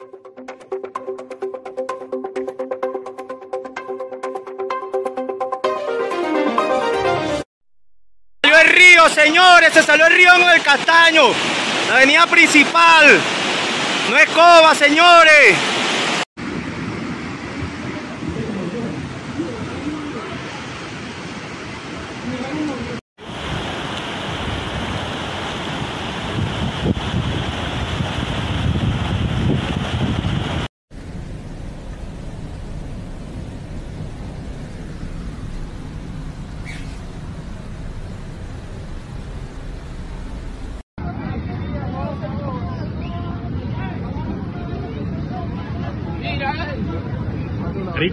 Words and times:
Salió 0.00 0.10
el 8.60 8.68
río, 8.68 9.08
señores, 9.08 9.72
se 9.72 9.82
salió 9.82 10.06
el 10.06 10.14
río 10.14 10.32
en 10.36 10.50
el 10.50 10.62
Castaño, 10.62 11.30
la 11.88 11.96
avenida 11.96 12.28
principal. 12.28 13.20
No 14.08 14.16
es 14.18 14.28
coba, 14.30 14.72
señores. 14.76 15.56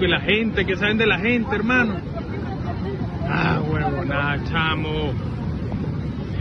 Y 0.01 0.07
la 0.07 0.19
gente, 0.19 0.65
¿qué 0.65 0.75
saben 0.75 0.97
de 0.97 1.05
la 1.05 1.17
gente, 1.17 1.55
hermano? 1.55 1.95
Ah, 3.29 3.61
huevón, 3.65 4.09
nada, 4.09 4.43
chamo. 4.43 5.13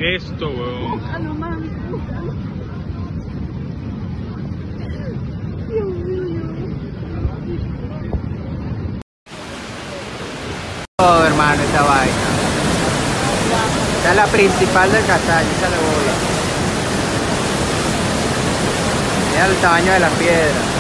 Esto, 0.00 0.48
huevón. 0.48 1.00
todo, 10.96 11.26
hermano, 11.26 11.62
esta 11.62 11.82
vaina. 11.82 12.12
Esta 13.98 14.10
es 14.10 14.16
la 14.16 14.26
principal 14.26 14.90
del 14.90 15.06
castaño, 15.06 15.48
esa 15.56 15.70
de 15.70 15.76
bola. 15.76 16.14
Mira 19.30 19.46
el 19.46 19.56
tamaño 19.56 19.92
de 19.92 20.00
la 20.00 20.08
piedra. 20.08 20.73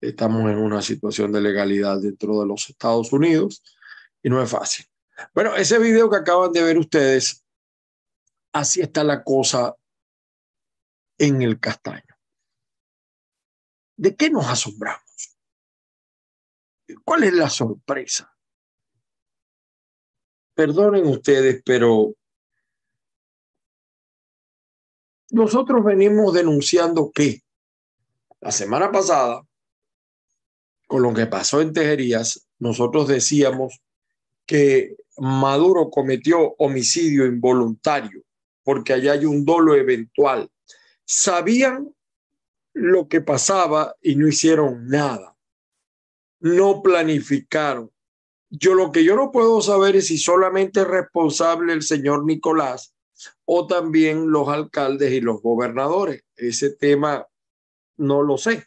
Estamos 0.01 0.51
en 0.51 0.59
una 0.59 0.81
situación 0.81 1.33
de 1.33 1.41
legalidad 1.41 2.01
dentro 2.01 2.41
de 2.41 2.47
los 2.47 2.69
Estados 2.69 3.13
Unidos 3.13 3.63
y 4.23 4.31
no 4.31 4.43
es 4.43 4.51
fácil. 4.51 4.87
Bueno, 5.35 5.55
ese 5.57 5.79
video 5.79 6.09
que 6.09 6.17
acaban 6.17 6.53
de 6.53 6.63
ver 6.63 6.79
ustedes, 6.79 7.45
así 8.53 8.81
está 8.81 9.05
la 9.05 9.23
cosa 9.23 9.75
en 11.19 11.43
el 11.43 11.61
castaño. 11.61 12.17
¿De 13.97 14.17
qué 14.17 14.31
nos 14.31 14.47
asombramos? 14.47 15.10
¿Cuál 17.05 17.25
es 17.25 17.33
la 17.33 17.49
sorpresa? 17.49 18.33
Perdonen 20.55 21.07
ustedes, 21.07 21.63
pero 21.65 22.15
nosotros 25.31 25.85
venimos 25.85 26.35
denunciando 26.35 27.11
que 27.13 27.41
la 28.41 28.51
semana 28.51 28.91
pasada, 28.91 29.43
con 30.87 31.03
lo 31.03 31.15
que 31.15 31.27
pasó 31.27 31.61
en 31.61 31.73
Tejerías, 31.73 32.49
nosotros 32.59 33.09
decíamos 33.09 33.81
que 34.45 34.97
Maduro 35.19 35.91
cometió 35.91 36.55
homicidio 36.59 37.27
involuntario 37.27 38.23
porque 38.63 38.93
allá 38.93 39.13
hay 39.13 39.25
un 39.25 39.45
dolo 39.45 39.75
eventual. 39.75 40.51
Sabían 41.05 41.95
lo 42.73 43.09
que 43.09 43.21
pasaba 43.21 43.97
y 44.01 44.17
no 44.17 44.29
hicieron 44.29 44.87
nada 44.87 45.30
no 46.41 46.83
planificaron. 46.83 47.91
Yo 48.49 48.75
lo 48.75 48.91
que 48.91 49.05
yo 49.05 49.15
no 49.15 49.31
puedo 49.31 49.61
saber 49.63 49.97
es 49.97 50.09
si 50.09 50.19
solamente 50.19 50.81
es 50.81 50.87
responsable 50.87 51.73
el 51.73 51.83
señor 51.83 52.25
Nicolás 52.25 52.95
o 53.45 53.67
también 53.67 54.31
los 54.31 54.49
alcaldes 54.49 55.13
y 55.13 55.21
los 55.21 55.41
gobernadores. 55.41 56.25
Ese 56.37 56.71
tema 56.71 57.27
no 57.97 58.23
lo 58.23 58.39
sé. 58.39 58.67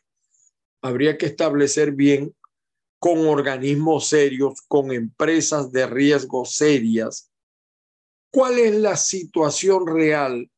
Habría 0.82 1.18
que 1.18 1.26
establecer 1.26 1.92
bien 1.92 2.36
con 3.00 3.28
organismos 3.28 4.08
serios, 4.08 4.62
con 4.68 4.92
empresas 4.92 5.72
de 5.74 5.88
riesgo 5.88 6.46
serias, 6.46 7.30
cuál 8.32 8.60
es 8.60 8.76
la 8.76 8.96
situación 8.96 9.86
real 9.86 10.50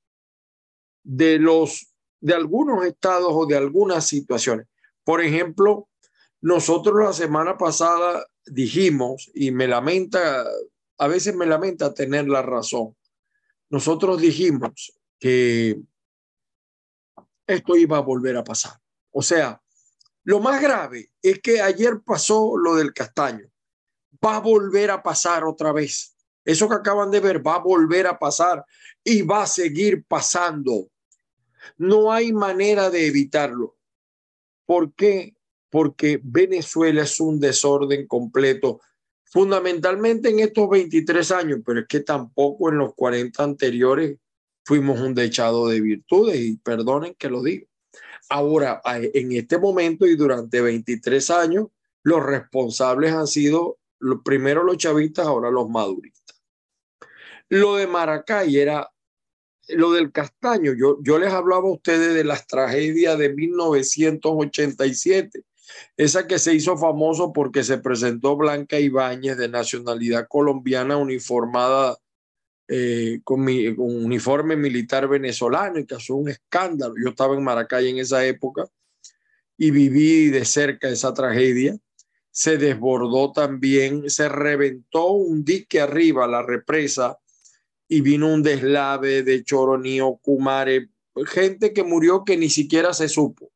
de 1.03 1.39
los 1.39 1.91
de 2.21 2.33
algunos 2.33 2.85
estados 2.85 3.31
o 3.31 3.45
de 3.45 3.57
algunas 3.57 4.07
situaciones. 4.07 4.67
Por 5.03 5.21
ejemplo, 5.21 5.87
nosotros 6.45 7.03
la 7.03 7.11
semana 7.11 7.57
pasada 7.57 8.23
dijimos, 8.45 9.31
y 9.33 9.49
me 9.49 9.67
lamenta, 9.67 10.45
a 10.99 11.07
veces 11.07 11.35
me 11.35 11.47
lamenta 11.47 11.95
tener 11.95 12.27
la 12.27 12.43
razón, 12.43 12.95
nosotros 13.71 14.21
dijimos 14.21 14.93
que 15.17 15.81
esto 17.47 17.75
iba 17.75 17.97
a 17.97 18.01
volver 18.01 18.37
a 18.37 18.43
pasar. 18.43 18.73
O 19.09 19.23
sea, 19.23 19.59
lo 20.23 20.39
más 20.39 20.61
grave 20.61 21.09
es 21.19 21.39
que 21.39 21.61
ayer 21.61 22.01
pasó 22.05 22.55
lo 22.57 22.75
del 22.75 22.93
castaño. 22.93 23.49
Va 24.23 24.35
a 24.35 24.41
volver 24.41 24.91
a 24.91 25.01
pasar 25.01 25.45
otra 25.45 25.71
vez. 25.71 26.15
Eso 26.43 26.69
que 26.69 26.75
acaban 26.75 27.09
de 27.09 27.21
ver 27.21 27.45
va 27.45 27.55
a 27.55 27.63
volver 27.63 28.05
a 28.05 28.19
pasar 28.19 28.63
y 29.03 29.23
va 29.23 29.41
a 29.41 29.47
seguir 29.47 30.05
pasando. 30.05 30.91
No 31.75 32.11
hay 32.11 32.31
manera 32.31 32.91
de 32.91 33.07
evitarlo. 33.07 33.79
¿Por 34.67 34.93
qué? 34.93 35.34
Porque 35.75 36.21
Venezuela 36.23 37.03
es 37.03 37.19
un 37.19 37.37
desorden 37.37 38.07
completo, 38.07 38.79
fundamentalmente 39.25 40.29
en 40.29 40.39
estos 40.39 40.69
23 40.69 41.31
años, 41.31 41.59
pero 41.65 41.81
es 41.81 41.85
que 41.85 41.99
tampoco 41.99 42.69
en 42.69 42.77
los 42.77 42.95
40 42.95 43.43
anteriores 43.43 44.17
fuimos 44.63 45.01
un 45.01 45.13
dechado 45.13 45.67
de 45.67 45.81
virtudes 45.81 46.39
y 46.39 46.55
perdonen 46.55 47.13
que 47.15 47.29
lo 47.29 47.43
digo. 47.43 47.67
Ahora, 48.29 48.81
en 48.85 49.33
este 49.33 49.57
momento 49.57 50.05
y 50.05 50.15
durante 50.15 50.61
23 50.61 51.29
años, 51.31 51.67
los 52.03 52.25
responsables 52.25 53.11
han 53.11 53.27
sido 53.27 53.77
primero 54.23 54.63
los 54.63 54.77
chavistas, 54.77 55.27
ahora 55.27 55.51
los 55.51 55.69
maduristas. 55.69 56.41
Lo 57.49 57.75
de 57.75 57.87
Maracay 57.87 58.57
era 58.57 58.89
lo 59.67 59.91
del 59.91 60.13
castaño. 60.13 60.71
Yo, 60.71 60.99
yo 61.03 61.19
les 61.19 61.33
hablaba 61.33 61.67
a 61.67 61.73
ustedes 61.73 62.13
de 62.13 62.23
las 62.23 62.47
tragedias 62.47 63.17
de 63.17 63.33
1987, 63.33 65.43
esa 65.97 66.27
que 66.27 66.39
se 66.39 66.53
hizo 66.53 66.77
famoso 66.77 67.33
porque 67.33 67.63
se 67.63 67.77
presentó 67.77 68.35
Blanca 68.35 68.79
Ibáñez 68.79 69.37
de 69.37 69.49
nacionalidad 69.49 70.27
colombiana 70.27 70.97
uniformada 70.97 71.97
eh, 72.67 73.19
con, 73.23 73.43
mi, 73.43 73.67
uniforme 73.67 74.55
militar 74.55 75.07
venezolano 75.07 75.79
y 75.79 75.85
que 75.85 75.95
hace 75.95 76.13
un 76.13 76.29
escándalo. 76.29 76.95
Yo 77.01 77.09
estaba 77.09 77.35
en 77.35 77.43
Maracay 77.43 77.89
en 77.89 77.99
esa 77.99 78.25
época 78.25 78.67
y 79.57 79.71
viví 79.71 80.29
de 80.29 80.45
cerca 80.45 80.89
esa 80.89 81.13
tragedia. 81.13 81.77
Se 82.31 82.57
desbordó 82.57 83.31
también, 83.31 84.09
se 84.09 84.27
reventó 84.27 85.11
un 85.11 85.45
dique 85.45 85.79
arriba, 85.79 86.27
la 86.27 86.41
represa, 86.41 87.17
y 87.87 88.01
vino 88.01 88.33
un 88.33 88.43
deslave 88.43 89.23
de 89.23 89.43
Choronío, 89.43 90.19
Kumare, 90.21 90.89
gente 91.27 91.71
que 91.71 91.83
murió 91.83 92.25
que 92.25 92.35
ni 92.35 92.49
siquiera 92.49 92.93
se 92.93 93.07
supo. 93.07 93.51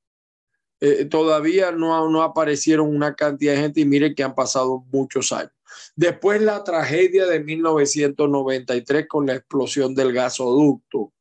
Eh, 0.82 1.06
todavía 1.06 1.72
no, 1.72 2.10
no 2.10 2.24
aparecieron 2.24 2.96
una 2.96 3.16
cantidad 3.16 3.54
de 3.54 3.62
gente 3.62 3.82
y 3.82 3.86
mire 3.86 4.16
que 4.16 4.24
han 4.24 4.36
pasado 4.36 4.86
muchos 4.92 5.32
años. 5.32 5.52
Después 5.96 6.42
la 6.42 6.64
tragedia 6.64 7.26
de 7.26 7.42
1993 7.42 9.08
con 9.08 9.26
la 9.26 9.36
explosión 9.36 9.94
del 9.94 10.14
gasoducto 10.14 11.12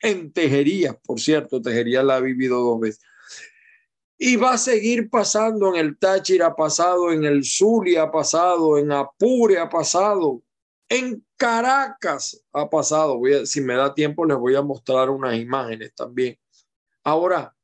en 0.00 0.32
Tejería, 0.32 0.94
por 0.94 1.20
cierto, 1.20 1.62
Tejería 1.62 2.02
la 2.02 2.16
ha 2.16 2.20
vivido 2.20 2.60
dos 2.60 2.80
veces. 2.80 3.04
Y 4.18 4.36
va 4.36 4.54
a 4.54 4.58
seguir 4.58 5.10
pasando 5.10 5.74
en 5.74 5.76
el 5.76 5.98
Táchira, 5.98 6.48
ha 6.48 6.56
pasado 6.56 7.12
en 7.12 7.24
el 7.24 7.44
Zulia, 7.44 8.02
ha 8.02 8.12
pasado 8.12 8.78
en 8.78 8.92
Apure, 8.92 9.58
ha 9.58 9.68
pasado 9.68 10.42
en 10.88 11.24
Caracas, 11.36 12.44
ha 12.52 12.68
pasado. 12.68 13.18
Voy 13.18 13.46
si 13.46 13.60
me 13.60 13.74
da 13.74 13.94
tiempo, 13.94 14.24
les 14.24 14.36
voy 14.36 14.54
a 14.54 14.62
mostrar 14.62 15.10
unas 15.10 15.36
imágenes 15.36 15.94
también. 15.94 16.38
Ahora, 17.02 17.54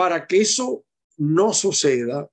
para 0.00 0.26
que 0.26 0.40
eso 0.40 0.82
no 1.18 1.52
suceda, 1.52 2.26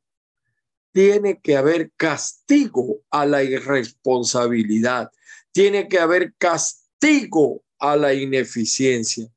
tiene 0.93 1.41
que 1.41 1.57
haber 1.57 1.91
castigo 1.97 3.01
a 3.09 3.25
la 3.25 3.43
irresponsabilidad, 3.43 5.11
tiene 5.51 5.89
que 5.89 5.99
haber 5.99 6.33
castigo 6.37 7.65
a 7.77 7.97
la 7.97 8.13
ineficiencia. 8.13 9.27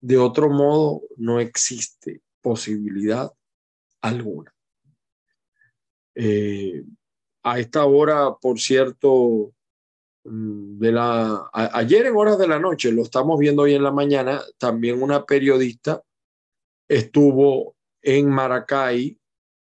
De 0.00 0.16
otro 0.16 0.48
modo, 0.50 1.02
no 1.16 1.40
existe 1.40 2.22
posibilidad 2.40 3.32
alguna. 4.00 4.54
Eh, 6.14 6.84
a 7.42 7.58
esta 7.58 7.86
hora, 7.86 8.36
por 8.40 8.60
cierto, 8.60 9.52
mm, 10.22 10.78
de 10.78 10.92
la, 10.92 11.50
ayer 11.52 12.06
en 12.06 12.14
horas 12.14 12.38
de 12.38 12.46
la 12.46 12.60
noche, 12.60 12.92
lo 12.92 13.02
estamos 13.02 13.36
viendo 13.40 13.62
hoy 13.62 13.74
en 13.74 13.82
la 13.82 13.90
mañana, 13.90 14.44
también 14.58 15.02
una 15.02 15.24
periodista 15.24 16.04
estuvo 16.96 17.74
en 18.02 18.28
Maracay 18.28 19.18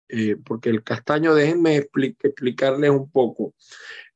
eh, 0.09 0.35
porque 0.45 0.69
el 0.69 0.83
castaño, 0.83 1.33
déjenme 1.33 1.77
explicarles 2.21 2.91
un 2.91 3.09
poco. 3.09 3.53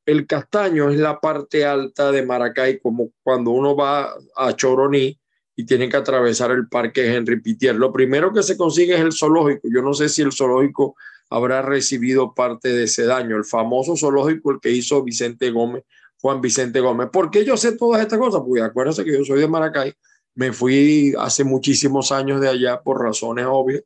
El 0.05 0.27
castaño 0.27 0.89
es 0.89 0.99
la 0.99 1.19
parte 1.19 1.65
alta 1.65 2.11
de 2.11 2.25
Maracay, 2.25 2.79
como 2.79 3.11
cuando 3.23 3.51
uno 3.51 3.75
va 3.75 4.13
a 4.35 4.55
Choroní 4.55 5.19
y 5.55 5.65
tiene 5.65 5.89
que 5.89 5.97
atravesar 5.97 6.51
el 6.51 6.67
parque 6.67 7.13
Henry 7.13 7.41
Pitier. 7.41 7.75
Lo 7.75 7.91
primero 7.91 8.31
que 8.31 8.43
se 8.43 8.55
consigue 8.55 8.93
es 8.93 9.01
el 9.01 9.11
zoológico. 9.11 9.67
Yo 9.73 9.81
no 9.81 9.93
sé 9.93 10.07
si 10.07 10.21
el 10.21 10.31
zoológico 10.31 10.95
habrá 11.29 11.61
recibido 11.61 12.33
parte 12.33 12.69
de 12.69 12.83
ese 12.83 13.05
daño. 13.05 13.35
El 13.35 13.43
famoso 13.43 13.97
zoológico, 13.97 14.51
el 14.51 14.59
que 14.59 14.71
hizo 14.71 15.03
Vicente 15.03 15.49
Gómez, 15.49 15.83
Juan 16.21 16.41
Vicente 16.41 16.79
Gómez. 16.79 17.09
¿Por 17.11 17.31
qué 17.31 17.43
yo 17.43 17.57
sé 17.57 17.75
todas 17.75 18.01
estas 18.01 18.19
cosas? 18.19 18.41
Porque 18.45 18.61
acuérdense 18.61 19.03
que 19.03 19.13
yo 19.13 19.25
soy 19.25 19.39
de 19.39 19.47
Maracay. 19.47 19.93
Me 20.37 20.53
fui 20.53 21.13
hace 21.19 21.43
muchísimos 21.43 22.11
años 22.11 22.39
de 22.39 22.47
allá 22.47 22.81
por 22.81 23.03
razones 23.03 23.45
obvias 23.47 23.83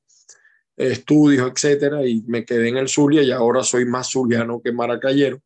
estudios, 0.90 1.52
etcétera, 1.52 2.06
y 2.08 2.24
me 2.28 2.46
quedé 2.46 2.70
en 2.70 2.78
el 2.78 2.90
Zulia 2.90 3.22
y 3.22 3.32
ahora 3.32 3.64
soy 3.64 3.86
más 3.86 4.12
zuliano 4.12 4.62
que 4.62 4.72
maracayero. 4.72 5.42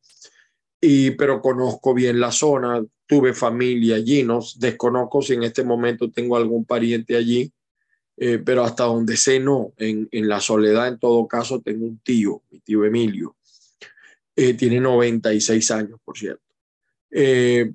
Y, 0.79 1.11
pero 1.11 1.41
conozco 1.41 1.93
bien 1.93 2.19
la 2.19 2.31
zona, 2.31 2.83
tuve 3.07 3.33
familia 3.33 3.95
allí, 3.95 4.23
no 4.23 4.39
desconozco 4.57 5.21
si 5.21 5.33
en 5.33 5.43
este 5.43 5.63
momento 5.63 6.11
tengo 6.11 6.37
algún 6.37 6.65
pariente 6.65 7.15
allí, 7.15 7.51
eh, 8.17 8.39
pero 8.43 8.63
hasta 8.63 8.83
donde 8.83 9.17
sé 9.17 9.39
no, 9.39 9.73
en, 9.77 10.07
en, 10.11 10.27
la 10.27 10.39
soledad 10.39 10.87
en 10.87 10.99
todo 10.99 11.27
caso 11.27 11.61
tengo 11.61 11.85
un 11.85 11.99
tío, 11.99 12.41
mi 12.51 12.59
tío 12.59 12.85
Emilio, 12.85 13.35
eh, 14.35 14.53
tiene 14.53 14.79
96 14.79 15.71
años, 15.71 15.99
por 16.03 16.17
cierto. 16.17 16.43
Eh, 17.11 17.71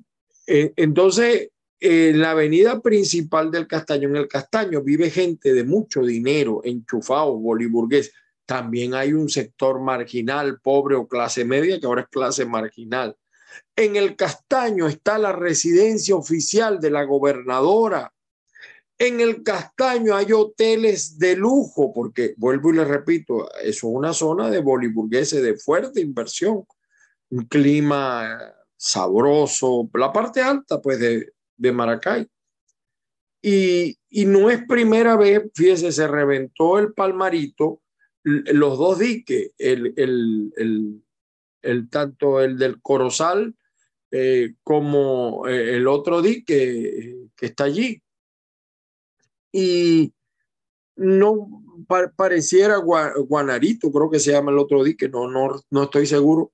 entonces, 0.47 1.49
en 1.83 2.19
la 2.19 2.31
avenida 2.31 2.79
principal 2.79 3.49
del 3.49 3.65
Castaño, 3.65 4.07
en 4.07 4.15
el 4.15 4.27
Castaño, 4.27 4.83
vive 4.83 5.09
gente 5.09 5.51
de 5.51 5.63
mucho 5.63 6.03
dinero, 6.03 6.61
enchufado, 6.63 7.35
boliburgués. 7.37 8.13
También 8.45 8.93
hay 8.93 9.13
un 9.13 9.29
sector 9.29 9.81
marginal, 9.81 10.59
pobre 10.61 10.95
o 10.95 11.07
clase 11.07 11.43
media, 11.43 11.79
que 11.79 11.87
ahora 11.87 12.03
es 12.03 12.07
clase 12.09 12.45
marginal. 12.45 13.17
En 13.75 13.95
el 13.95 14.15
Castaño 14.15 14.87
está 14.87 15.17
la 15.17 15.31
residencia 15.31 16.15
oficial 16.15 16.79
de 16.79 16.91
la 16.91 17.03
gobernadora. 17.03 18.13
En 18.99 19.19
el 19.19 19.41
Castaño 19.41 20.15
hay 20.15 20.31
hoteles 20.31 21.17
de 21.17 21.35
lujo, 21.35 21.91
porque 21.91 22.35
vuelvo 22.37 22.69
y 22.69 22.75
le 22.75 22.85
repito, 22.85 23.51
eso 23.55 23.69
es 23.69 23.83
una 23.83 24.13
zona 24.13 24.51
de 24.51 24.59
boliburgueses 24.59 25.41
de 25.41 25.57
fuerte 25.57 25.99
inversión, 25.99 26.63
un 27.31 27.45
clima 27.47 28.53
sabroso, 28.77 29.89
la 29.95 30.13
parte 30.13 30.41
alta 30.41 30.79
pues 30.79 30.99
de, 30.99 31.33
de 31.61 31.71
Maracay. 31.71 32.27
Y, 33.43 33.97
no 34.25 34.49
es 34.49 34.65
primera 34.67 35.15
vez, 35.15 35.43
fíjese, 35.53 35.91
se 35.91 36.07
reventó 36.07 36.79
el 36.79 36.93
palmarito, 36.93 37.81
los 38.23 38.77
dos 38.77 38.99
diques, 38.99 39.51
el, 39.57 39.93
el, 41.61 41.89
tanto 41.89 42.41
el 42.41 42.57
del 42.57 42.81
Corozal 42.81 43.55
eh, 44.11 44.55
como 44.63 45.47
eh, 45.47 45.75
el 45.75 45.87
otro 45.87 46.21
dique 46.21 47.29
que 47.35 47.45
está 47.45 47.65
allí. 47.65 48.01
Y 49.51 50.13
no 50.95 51.63
pareciera 52.15 52.77
Guanarito, 52.77 53.91
creo 53.91 54.09
que 54.09 54.19
se 54.19 54.31
llama 54.31 54.51
el 54.51 54.59
otro 54.59 54.83
dique, 54.83 55.09
no, 55.09 55.29
no, 55.29 55.61
no 55.69 55.83
estoy 55.83 56.05
seguro, 56.05 56.51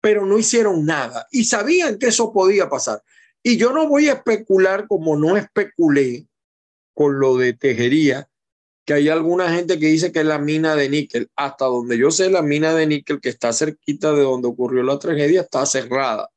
pero 0.00 0.26
no 0.26 0.38
hicieron 0.38 0.84
nada 0.84 1.26
y 1.30 1.44
sabían 1.44 1.98
que 1.98 2.06
eso 2.06 2.32
podía 2.32 2.68
pasar. 2.68 3.02
Y 3.48 3.56
yo 3.56 3.72
no 3.72 3.88
voy 3.88 4.10
a 4.10 4.12
especular 4.12 4.86
como 4.86 5.16
no 5.16 5.38
especulé 5.38 6.26
con 6.92 7.18
lo 7.18 7.38
de 7.38 7.54
tejería, 7.54 8.28
que 8.84 8.92
hay 8.92 9.08
alguna 9.08 9.50
gente 9.50 9.78
que 9.78 9.86
dice 9.86 10.12
que 10.12 10.18
es 10.18 10.26
la 10.26 10.38
mina 10.38 10.76
de 10.76 10.90
níquel. 10.90 11.30
Hasta 11.34 11.64
donde 11.64 11.96
yo 11.96 12.10
sé, 12.10 12.28
la 12.28 12.42
mina 12.42 12.74
de 12.74 12.86
níquel 12.86 13.22
que 13.22 13.30
está 13.30 13.54
cerquita 13.54 14.12
de 14.12 14.20
donde 14.20 14.48
ocurrió 14.48 14.82
la 14.82 14.98
tragedia 14.98 15.40
está 15.40 15.64
cerrada. 15.64 16.28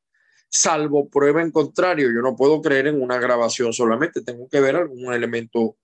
Salvo 0.48 1.10
prueba 1.10 1.42
en 1.42 1.50
contrario, 1.50 2.08
yo 2.10 2.22
no 2.22 2.34
puedo 2.34 2.62
creer 2.62 2.86
en 2.86 3.02
una 3.02 3.18
grabación 3.18 3.74
solamente, 3.74 4.22
tengo 4.22 4.48
que 4.48 4.60
ver 4.60 4.76
algún 4.76 5.12
elemento 5.12 5.76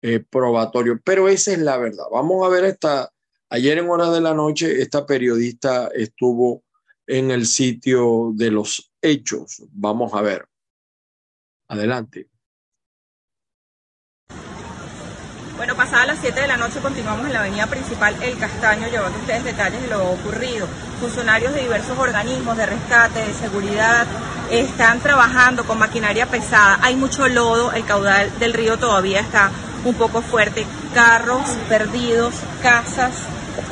eh, 0.00 0.20
probatorio. 0.20 0.98
Pero 1.04 1.28
esa 1.28 1.52
es 1.52 1.58
la 1.58 1.76
verdad. 1.76 2.04
Vamos 2.10 2.46
a 2.46 2.48
ver 2.48 2.64
esta. 2.64 3.12
Ayer 3.50 3.76
en 3.76 3.90
hora 3.90 4.10
de 4.10 4.22
la 4.22 4.32
noche, 4.32 4.80
esta 4.80 5.04
periodista 5.04 5.90
estuvo 5.94 6.64
en 7.06 7.30
el 7.30 7.44
sitio 7.44 8.32
de 8.34 8.50
los 8.50 8.90
hechos. 9.02 9.62
Vamos 9.72 10.14
a 10.14 10.22
ver. 10.22 10.49
Adelante. 11.70 12.26
Bueno, 15.56 15.76
pasadas 15.76 16.08
las 16.08 16.18
7 16.18 16.40
de 16.40 16.48
la 16.48 16.56
noche 16.56 16.80
continuamos 16.80 17.26
en 17.26 17.32
la 17.32 17.40
avenida 17.40 17.68
principal 17.68 18.20
El 18.20 18.36
Castaño 18.38 18.88
llevando 18.88 19.16
ustedes 19.20 19.44
detalles 19.44 19.80
de 19.80 19.86
lo 19.86 20.10
ocurrido. 20.10 20.66
Funcionarios 20.98 21.54
de 21.54 21.60
diversos 21.60 21.96
organismos 21.96 22.56
de 22.56 22.66
rescate, 22.66 23.24
de 23.24 23.32
seguridad, 23.34 24.04
están 24.50 24.98
trabajando 24.98 25.64
con 25.64 25.78
maquinaria 25.78 26.26
pesada. 26.26 26.80
Hay 26.82 26.96
mucho 26.96 27.28
lodo, 27.28 27.70
el 27.70 27.84
caudal 27.84 28.36
del 28.40 28.52
río 28.52 28.76
todavía 28.76 29.20
está 29.20 29.52
un 29.84 29.94
poco 29.94 30.22
fuerte. 30.22 30.66
Carros 30.92 31.48
perdidos, 31.68 32.34
casas, 32.62 33.12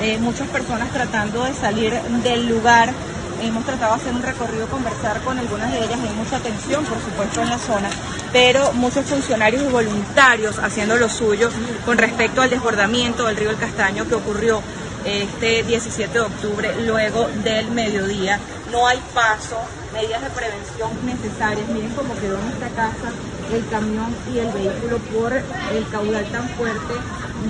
eh, 0.00 0.18
muchas 0.18 0.46
personas 0.48 0.92
tratando 0.92 1.42
de 1.42 1.54
salir 1.54 1.94
del 2.22 2.48
lugar. 2.48 2.92
Hemos 3.40 3.64
tratado 3.64 3.94
de 3.94 4.00
hacer 4.00 4.14
un 4.14 4.22
recorrido, 4.22 4.66
conversar 4.66 5.20
con 5.20 5.38
algunas 5.38 5.70
de 5.70 5.78
ellas. 5.78 5.98
Hay 6.02 6.14
mucha 6.14 6.40
tensión, 6.40 6.84
por 6.84 7.00
supuesto, 7.00 7.40
en 7.40 7.50
la 7.50 7.58
zona, 7.58 7.88
pero 8.32 8.72
muchos 8.72 9.06
funcionarios 9.06 9.62
y 9.62 9.66
voluntarios 9.66 10.58
haciendo 10.58 10.96
lo 10.96 11.08
suyo 11.08 11.48
con 11.86 11.98
respecto 11.98 12.42
al 12.42 12.50
desbordamiento 12.50 13.26
del 13.26 13.36
río 13.36 13.50
El 13.50 13.56
Castaño 13.56 14.08
que 14.08 14.16
ocurrió 14.16 14.60
este 15.04 15.62
17 15.62 16.12
de 16.12 16.20
octubre, 16.20 16.82
luego 16.84 17.28
del 17.44 17.70
mediodía. 17.70 18.40
No 18.72 18.86
hay 18.86 19.00
paso, 19.14 19.56
medidas 19.92 20.20
de 20.20 20.30
prevención 20.30 20.90
necesarias. 21.06 21.68
Miren 21.68 21.90
cómo 21.90 22.14
quedó 22.16 22.38
nuestra 22.38 22.68
casa, 22.70 23.12
el 23.52 23.66
camión 23.68 24.14
y 24.34 24.38
el 24.38 24.50
vehículo 24.50 24.98
por 24.98 25.32
el 25.32 25.88
caudal 25.90 26.24
tan 26.26 26.48
fuerte 26.50 26.94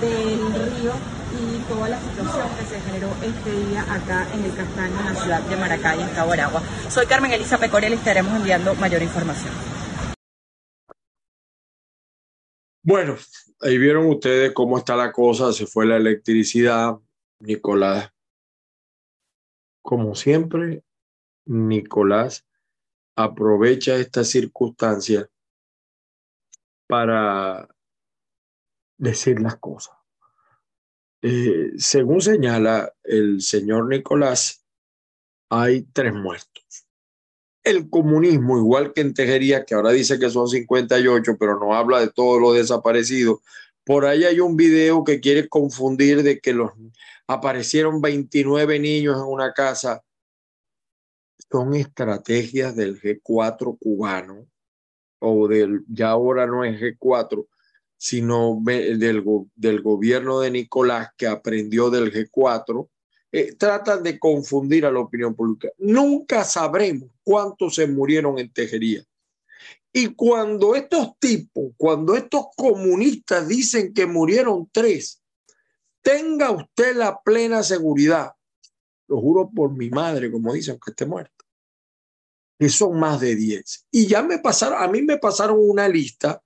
del 0.01 0.39
río 0.77 0.93
y 1.37 1.59
toda 1.69 1.89
la 1.89 2.01
situación 2.01 2.49
que 2.57 2.65
se 2.65 2.81
generó 2.81 3.11
este 3.23 3.51
día 3.67 3.83
acá 3.83 4.27
en 4.33 4.45
el 4.45 4.55
Castaño, 4.55 4.99
en 5.01 5.05
la 5.07 5.15
ciudad 5.15 5.43
de 5.43 5.57
Maracay, 5.57 6.01
en 6.01 6.09
Cabo 6.11 6.33
Aragua. 6.33 6.63
Soy 6.89 7.07
Carmen 7.07 7.33
Elisa 7.33 7.59
le 7.59 7.95
estaremos 7.95 8.35
enviando 8.35 8.75
mayor 8.77 9.03
información. 9.03 9.53
Bueno, 12.83 13.17
ahí 13.61 13.77
vieron 13.77 14.07
ustedes 14.07 14.53
cómo 14.53 14.79
está 14.79 14.97
la 14.97 15.13
cosa, 15.13 15.53
se 15.53 15.67
fue 15.67 15.85
la 15.85 15.97
electricidad, 15.97 16.97
Nicolás, 17.41 18.11
como 19.83 20.15
siempre, 20.15 20.83
Nicolás 21.47 22.47
aprovecha 23.17 23.97
esta 23.97 24.23
circunstancia 24.23 25.29
para 26.87 27.69
decir 28.97 29.41
las 29.41 29.57
cosas. 29.57 29.98
Eh, 31.23 31.73
según 31.77 32.21
señala 32.21 32.95
el 33.03 33.43
señor 33.43 33.89
Nicolás, 33.89 34.65
hay 35.51 35.83
tres 35.93 36.15
muertos. 36.15 36.87
El 37.65 37.91
comunismo, 37.91 38.59
igual 38.59 38.93
que 38.93 39.01
en 39.01 39.15
Tejería, 39.15 39.65
que 39.65 39.75
ahora 39.75 39.91
dice 39.91 40.19
que 40.19 40.31
son 40.31 40.49
58, 40.49 41.37
pero 41.39 41.59
no 41.59 41.75
habla 41.75 42.01
de 42.01 42.11
todos 42.11 42.41
los 42.41 42.55
desaparecidos. 42.55 43.41
Por 43.85 44.07
ahí 44.07 44.25
hay 44.25 44.41
un 44.41 44.57
video 44.57 45.03
que 45.03 45.21
quiere 45.21 45.49
confundir 45.49 46.23
de 46.23 46.41
que 46.41 46.53
los 46.53 46.71
aparecieron 47.27 48.01
29 48.01 48.79
niños 48.79 49.17
en 49.17 49.25
una 49.25 49.53
casa. 49.53 50.05
Son 51.51 51.75
estrategias 51.75 52.77
del 52.77 53.01
G4 53.01 53.79
cubano, 53.79 54.47
o 55.19 55.49
del, 55.49 55.85
ya 55.89 56.11
ahora 56.11 56.47
no 56.47 56.65
es 56.65 56.81
G4, 56.81 57.47
sino 57.99 58.59
del, 58.63 59.23
del 59.57 59.83
gobierno 59.83 60.41
de 60.41 60.53
Nicolás 60.53 61.11
que 61.17 61.27
aprendió 61.27 61.91
del 61.91 62.13
G4, 62.13 62.89
eh, 63.31 63.55
tratan 63.57 64.03
de 64.03 64.19
confundir 64.19 64.87
a 64.87 64.93
la 64.93 65.01
opinión 65.01 65.35
pública. 65.35 65.69
Nunca 65.77 66.45
sabremos 66.45 67.11
cuántos 67.23 67.75
se 67.75 67.87
murieron 67.87 68.39
en 68.39 68.51
Tejería. 68.53 69.05
Y 69.93 70.15
cuando 70.15 70.75
estos 70.75 71.19
tipos, 71.19 71.73
cuando 71.77 72.15
estos 72.15 72.47
comunistas 72.57 73.49
dicen 73.49 73.93
que 73.93 74.07
murieron 74.07 74.69
tres, 74.73 75.21
tenga 76.01 76.53
usted 76.53 76.97
la 76.97 77.21
plena 77.21 77.63
seguridad, 77.63 78.33
lo 79.09 79.21
juro 79.21 79.51
por 79.51 79.73
mi 79.73 79.91
madre, 79.91 80.31
como 80.31 80.53
dicen, 80.53 80.79
que 80.83 80.93
esté 80.93 81.05
muerta, 81.05 81.45
que 82.59 82.69
son 82.69 82.99
más 82.99 83.21
de 83.21 83.35
diez. 83.35 83.87
Y 83.91 84.07
ya 84.07 84.23
me 84.23 84.39
pasaron, 84.39 84.81
a 84.81 84.87
mí 84.89 85.03
me 85.03 85.19
pasaron 85.19 85.59
una 85.61 85.89
lista, 85.89 86.41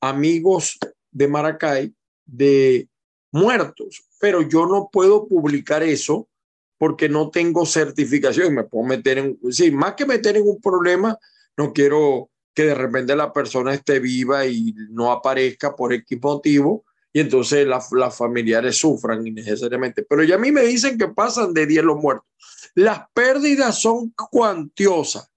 amigos 0.00 0.78
de 1.14 1.28
Maracay 1.28 1.94
de 2.26 2.88
muertos, 3.32 4.04
pero 4.20 4.42
yo 4.42 4.66
no 4.66 4.90
puedo 4.92 5.26
publicar 5.26 5.82
eso 5.82 6.28
porque 6.76 7.08
no 7.08 7.30
tengo 7.30 7.64
certificación 7.64 8.54
me 8.54 8.64
puedo 8.64 8.86
meter 8.86 9.18
en, 9.18 9.38
sí, 9.50 9.70
más 9.70 9.94
que 9.94 10.04
meter 10.04 10.36
en 10.36 10.46
un 10.46 10.60
problema, 10.60 11.18
no 11.56 11.72
quiero 11.72 12.30
que 12.52 12.64
de 12.64 12.74
repente 12.74 13.16
la 13.16 13.32
persona 13.32 13.72
esté 13.72 14.00
viva 14.00 14.44
y 14.46 14.74
no 14.90 15.10
aparezca 15.10 15.74
por 15.74 15.92
X 15.92 16.18
motivo 16.20 16.84
y 17.12 17.20
entonces 17.20 17.66
las 17.66 18.16
familiares 18.16 18.76
sufran 18.76 19.26
innecesariamente. 19.26 20.02
Pero 20.02 20.24
ya 20.24 20.34
a 20.34 20.38
mí 20.38 20.50
me 20.50 20.62
dicen 20.62 20.98
que 20.98 21.08
pasan 21.08 21.54
de 21.54 21.66
10 21.66 21.84
los 21.84 22.00
muertos. 22.00 22.28
Las 22.74 23.08
pérdidas 23.12 23.80
son 23.80 24.12
cuantiosas, 24.30 25.30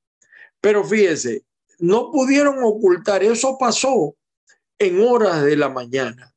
pero 0.60 0.84
fíjese, 0.84 1.44
no 1.80 2.12
pudieron 2.12 2.58
ocultar, 2.64 3.24
eso 3.24 3.58
pasó 3.60 4.17
en 4.80 5.02
horas 5.02 5.44
de 5.44 5.56
la 5.56 5.70
mañana. 5.70 6.34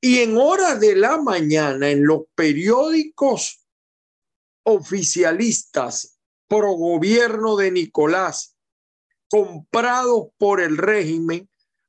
Y 0.00 0.20
en 0.20 0.36
horas 0.36 0.80
de 0.80 0.96
la 0.96 1.20
mañana, 1.20 1.90
en 1.90 2.06
los 2.06 2.22
periódicos 2.34 3.66
oficialistas 4.62 6.18
pro 6.48 6.72
gobierno 6.72 7.56
de 7.56 7.70
Nicolás, 7.70 8.56
comprados 9.28 10.28
por 10.38 10.60
el 10.60 10.76
régimen, 10.76 11.48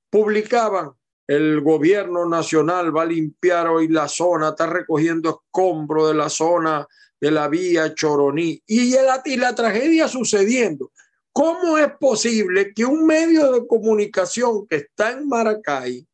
publicaban 0.10 0.92
el 1.28 1.62
gobierno 1.62 2.28
nacional 2.28 2.96
va 2.96 3.04
a 3.04 3.06
limpiar 3.06 3.68
hoy 3.68 3.88
la 3.88 4.10
zona, 4.10 4.50
está 4.50 4.68
recogiendo 4.68 5.44
escombro 5.46 6.08
de 6.08 6.14
la 6.14 6.28
zona 6.28 6.86
de 7.22 7.32
la 7.32 7.48
vía 7.48 7.94
Choroní 7.94 8.62
y 8.68 8.92
la, 8.92 9.22
y 9.24 9.38
la 9.38 9.56
tragedia 9.56 10.10
sucediendo. 10.10 10.92
¿Cómo 11.34 11.78
es 11.78 11.92
posible 11.98 12.74
que 12.74 12.86
un 12.86 13.06
medio 13.06 13.54
de 13.54 13.66
comunicación 13.66 14.68
que 14.68 14.78
está 14.78 15.12
en 15.12 15.28
Maracay, 15.28 16.06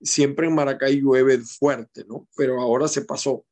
siempre 0.00 0.46
en 0.46 0.54
Maracay 0.54 1.00
llueve 1.00 1.38
fuerte, 1.38 2.04
¿no? 2.06 2.28
Pero 2.36 2.60
ahora 2.60 2.86
se 2.86 3.02
pasó. 3.02 3.44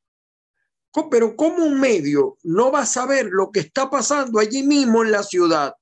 Pero 1.11 1.35
¿cómo 1.37 1.65
un 1.65 1.81
medio 1.81 2.37
no 2.43 2.71
va 2.71 2.83
a 2.83 2.87
saber 2.87 3.27
lo 3.31 3.51
que 3.51 3.61
está 3.61 3.91
pasando 3.91 4.39
allí 4.39 4.63
mismo 4.63 5.03
en 5.03 5.11
la 5.11 5.23
ciudad? 5.23 5.75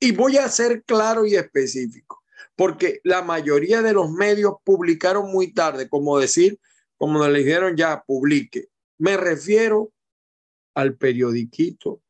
Y 0.00 0.12
voy 0.12 0.36
a 0.36 0.48
ser 0.48 0.82
claro 0.84 1.24
y 1.24 1.36
específico, 1.36 2.22
porque 2.54 3.00
la 3.04 3.22
mayoría 3.22 3.80
de 3.80 3.94
los 3.94 4.10
medios 4.10 4.54
publicaron 4.62 5.30
muy 5.30 5.54
tarde, 5.54 5.88
como 5.88 6.18
decir, 6.18 6.60
como 6.98 7.26
le 7.26 7.38
dijeron 7.38 7.76
ya, 7.76 8.02
publique. 8.04 8.68
Me 8.98 9.16
refiero 9.16 9.92
al 10.74 10.96
periodiquito, 10.96 12.02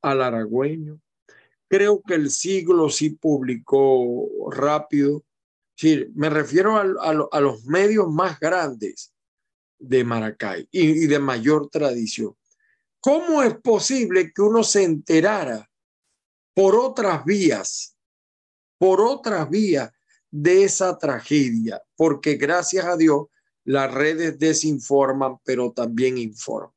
al 0.00 0.22
aragüeño, 0.22 1.00
creo 1.68 2.02
que 2.02 2.14
el 2.14 2.30
siglo 2.30 2.88
sí 2.90 3.10
publicó 3.10 4.50
rápido. 4.50 5.24
Me 6.14 6.28
refiero 6.28 6.76
a, 6.76 7.40
los 7.40 7.64
medios 7.66 8.08
más 8.10 8.40
grandes 8.40 9.12
de 9.78 10.02
Maracay 10.02 10.68
y, 10.72 11.04
y 11.04 11.06
de 11.06 11.18
mayor 11.18 11.68
tradición. 11.68 12.34
¿Cómo 13.00 13.42
es 13.42 13.54
posible 13.60 14.32
que 14.32 14.42
uno 14.42 14.64
se 14.64 14.82
enterara 14.82 15.70
por 16.52 16.74
otras 16.74 17.24
vías, 17.24 17.96
por 18.76 19.00
otras 19.00 19.48
vías 19.48 19.92
de 20.30 20.64
esa 20.64 20.98
tragedia? 20.98 21.80
Porque 21.96 22.34
gracias 22.34 22.84
a 22.86 22.96
Dios 22.96 23.26
las 23.64 23.92
redes 23.92 24.38
desinforman, 24.38 25.38
pero 25.44 25.72
también 25.72 26.18
informan. 26.18 26.72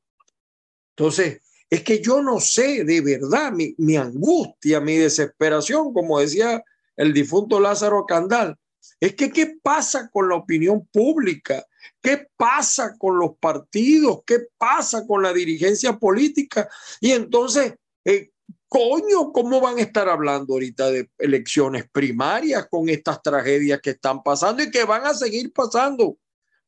Entonces, 0.90 1.40
es 1.72 1.82
que 1.84 2.02
yo 2.02 2.20
no 2.20 2.38
sé 2.38 2.84
de 2.84 3.00
verdad 3.00 3.50
mi, 3.50 3.96
angustia, 3.96 4.78
mi 4.78 4.98
desesperación, 4.98 5.94
como 5.94 6.20
decía 6.20 6.62
el 6.98 7.14
difunto 7.14 7.58
Lázaro 7.58 8.04
Candal. 8.04 8.58
Es 9.00 9.14
que 9.14 9.30
qué 9.30 9.56
pasa 9.62 10.10
con 10.12 10.28
la 10.28 10.34
opinión 10.34 10.86
pública, 10.92 11.64
qué 12.02 12.28
pasa 12.36 12.94
con 12.98 13.18
los 13.18 13.38
partidos, 13.40 14.18
qué 14.26 14.40
pasa 14.58 15.06
con 15.06 15.22
la 15.22 15.32
dirigencia 15.32 15.98
política. 15.98 16.68
Y 17.00 17.12
entonces, 17.12 17.72
eh, 18.04 18.32
coño, 18.68 19.32
¿cómo 19.32 19.58
van 19.58 19.78
a 19.78 19.82
estar 19.82 20.10
hablando 20.10 20.52
ahorita 20.52 20.90
de 20.90 21.08
elecciones 21.16 21.88
primarias 21.90 22.66
con 22.70 22.90
estas 22.90 23.22
tragedias 23.22 23.80
que 23.80 23.90
están 23.90 24.22
pasando 24.22 24.62
y 24.62 24.70
que 24.70 24.84
van 24.84 25.06
a 25.06 25.14
seguir 25.14 25.50
pasando? 25.54 26.18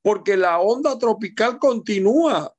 Porque 0.00 0.38
la 0.38 0.60
onda 0.60 0.98
tropical 0.98 1.58
continúa. 1.58 2.53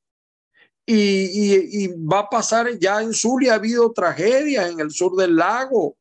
Y, 0.87 1.87
va 1.87 2.19
a 2.19 2.29
pasar, 2.29 2.77
ya 2.77 3.01
en 3.01 3.13
Zulia 3.13 3.53
ha 3.53 3.55
habido 3.55 3.91
tragedias 3.91 4.69
en 4.69 4.79
el 4.79 4.91
sur 4.91 5.15
del 5.15 5.35
lago, 5.35 5.97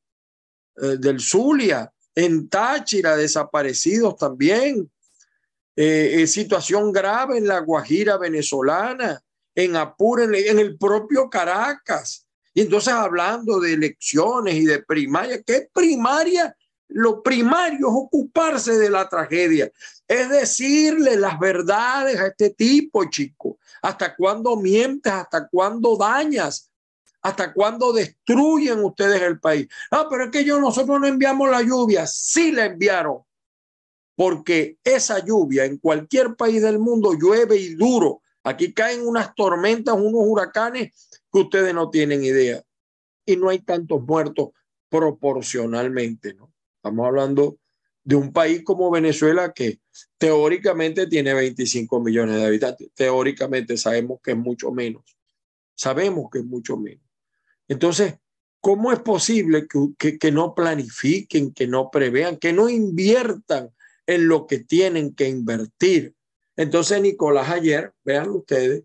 eh, 0.77 0.97
del 0.99 1.21
Zulia, 1.21 1.91
en 2.15 2.49
Táchira, 2.49 3.17
desaparecidos 3.17 4.17
también. 4.17 4.91
Eh, 5.77 6.27
situación 6.29 6.93
grave 6.93 7.39
en 7.39 7.49
la 7.49 7.59
Guajira 7.61 8.17
venezolana, 8.17 9.21
en 9.55 9.77
Apure, 9.77 10.25
en, 10.49 10.59
el 10.59 10.77
propio 10.77 11.29
Caracas. 11.29 12.27
Y 12.53 12.61
entonces 12.61 12.93
hablando 12.93 13.61
de 13.61 13.73
elecciones 13.73 14.55
y 14.55 14.65
de 14.65 14.83
primaria, 14.83 15.43
¿qué 15.43 15.69
primaria? 15.73 16.57
Lo 16.89 17.23
primario 17.23 17.89
es 17.89 17.95
ocuparse 17.95 18.79
de 18.79 18.91
la 18.91 19.09
tragedia, 19.09 19.73
es 20.07 20.29
decirle 20.29 21.17
las 21.17 21.39
verdades 21.41 22.21
a 22.21 22.29
este 22.29 22.51
tipo, 22.51 23.05
chico. 23.07 23.59
¿Hasta 23.85 24.17
cuándo 24.17 24.57
mientes? 24.57 25.13
¿Hasta 25.13 25.47
cuándo 25.47 25.95
dañas? 25.95 26.73
¿Hasta 27.21 27.53
cuándo 27.53 27.93
destruyen 27.93 28.83
ustedes 28.83 29.21
el 29.21 29.39
país? 29.39 29.69
Ah, 29.91 30.07
pero 30.09 30.25
es 30.25 30.31
que 30.31 30.43
yo, 30.43 30.59
nosotros 30.59 30.99
no 30.99 31.07
enviamos 31.07 31.51
la 31.51 31.61
lluvia. 31.61 32.07
Sí 32.07 32.51
la 32.51 32.65
enviaron. 32.65 33.19
Porque 34.17 34.79
esa 34.83 35.23
lluvia 35.23 35.67
en 35.67 35.77
cualquier 35.77 36.35
país 36.35 36.63
del 36.63 36.79
mundo 36.79 37.13
llueve 37.13 37.57
y 37.57 37.75
duro. 37.75 38.23
Aquí 38.43 38.73
caen 38.73 39.07
unas 39.07 39.35
tormentas, 39.35 39.95
unos 39.95 40.23
huracanes 40.25 41.21
que 41.31 41.41
ustedes 41.41 41.75
no 41.75 41.91
tienen 41.91 42.25
idea. 42.25 42.63
Y 43.27 43.37
no 43.37 43.51
hay 43.51 43.59
tantos 43.59 44.01
muertos 44.01 44.49
proporcionalmente, 44.89 46.33
¿no? 46.33 46.51
Estamos 46.77 47.07
hablando 47.07 47.59
de 48.03 48.17
un 48.17 48.33
país 48.33 48.63
como 48.65 48.91
Venezuela 48.91 49.53
que 49.53 49.79
teóricamente 50.19 51.07
tiene 51.07 51.35
25 51.35 52.01
millones 52.01 52.37
de 52.37 52.47
habitantes. 52.47 52.91
Teóricamente 52.95 53.77
sabemos 53.77 54.21
que 54.23 54.33
es 54.33 54.37
mucho 54.37 54.73
menos. 54.73 55.17
Sabemos 55.75 56.29
que 56.31 56.39
es 56.39 56.45
mucho 56.45 56.77
menos. 56.77 57.05
Entonces, 57.69 58.15
¿cómo 58.61 58.93
es 58.93 59.01
posible 59.01 59.67
que, 59.99 60.19
que, 60.19 60.33
no 60.33 60.55
planifiquen, 60.55 61.53
que 61.53 61.67
no 61.67 61.91
prevean, 61.91 62.37
que 62.37 62.53
no 62.53 62.69
inviertan 62.69 63.71
en 64.07 64.29
lo 64.29 64.47
que 64.47 64.59
tienen 64.59 65.15
que 65.15 65.29
invertir? 65.29 66.15
Entonces, 66.57 67.01
Nicolás 67.01 67.51
ayer, 67.51 67.93
vean 68.05 68.31
ustedes, 68.31 68.85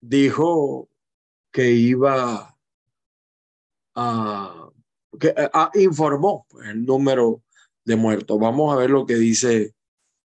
dijo 0.00 0.88
que 1.50 1.70
iba 1.70 2.56
a, 3.94 4.70
que 5.20 5.34
informó 5.74 6.46
pues, 6.48 6.68
el 6.68 6.84
número 6.84 7.42
de 7.84 7.96
muertos. 7.96 8.38
Vamos 8.38 8.72
a 8.72 8.76
ver 8.76 8.90
lo 8.90 9.04
que 9.06 9.16
dice 9.16 9.74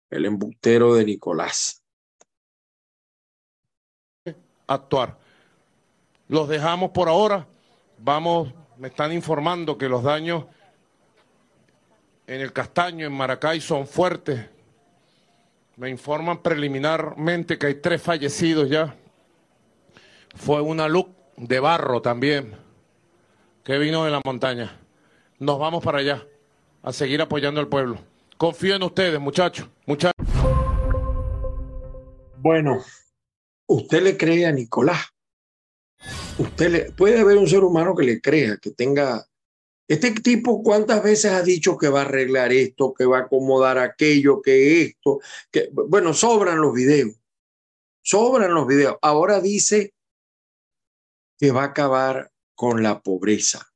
el 0.09 0.25
embustero 0.25 0.95
de 0.95 1.05
Nicolás. 1.05 1.83
Actuar. 4.67 5.17
Los 6.27 6.47
dejamos 6.47 6.91
por 6.91 7.07
ahora. 7.07 7.47
Vamos 7.97 8.51
me 8.77 8.89
están 8.89 9.11
informando 9.13 9.77
que 9.77 9.87
los 9.87 10.03
daños 10.03 10.45
en 12.27 12.41
el 12.41 12.51
Castaño, 12.51 13.05
en 13.05 13.13
Maracay, 13.13 13.61
son 13.61 13.87
fuertes. 13.87 14.49
Me 15.77 15.89
informan 15.89 16.41
preliminarmente 16.41 17.57
que 17.57 17.67
hay 17.67 17.75
tres 17.75 18.01
fallecidos 18.01 18.69
ya. 18.69 18.95
Fue 20.35 20.61
una 20.61 20.87
luz 20.87 21.05
de 21.37 21.59
barro 21.59 22.01
también 22.01 22.55
que 23.63 23.77
vino 23.77 24.05
de 24.05 24.11
la 24.11 24.21
montaña. 24.25 24.77
Nos 25.39 25.59
vamos 25.59 25.83
para 25.83 25.99
allá 25.99 26.25
a 26.81 26.91
seguir 26.91 27.21
apoyando 27.21 27.59
al 27.59 27.67
pueblo. 27.67 27.99
Confío 28.37 28.75
en 28.75 28.83
ustedes, 28.83 29.19
muchachos. 29.19 29.69
Bueno, 32.37 32.83
usted 33.67 34.03
le 34.03 34.17
cree 34.17 34.45
a 34.45 34.51
Nicolás. 34.51 35.07
Usted 36.37 36.69
le, 36.69 36.91
puede 36.91 37.19
haber 37.19 37.37
un 37.37 37.47
ser 37.47 37.63
humano 37.63 37.95
que 37.95 38.03
le 38.03 38.21
crea, 38.21 38.57
que 38.57 38.71
tenga 38.71 39.25
este 39.87 40.11
tipo, 40.11 40.63
¿cuántas 40.63 41.03
veces 41.03 41.31
ha 41.31 41.43
dicho 41.43 41.77
que 41.77 41.89
va 41.89 42.01
a 42.01 42.05
arreglar 42.05 42.51
esto, 42.51 42.93
que 42.93 43.05
va 43.05 43.19
a 43.19 43.21
acomodar 43.21 43.77
aquello, 43.77 44.41
que 44.41 44.81
esto? 44.81 45.19
Que, 45.51 45.69
bueno, 45.71 46.13
sobran 46.13 46.59
los 46.59 46.73
videos. 46.73 47.15
Sobran 48.01 48.53
los 48.53 48.67
videos. 48.67 48.97
Ahora 49.01 49.39
dice 49.39 49.93
que 51.37 51.51
va 51.51 51.63
a 51.63 51.67
acabar 51.67 52.31
con 52.55 52.81
la 52.81 53.01
pobreza. 53.01 53.71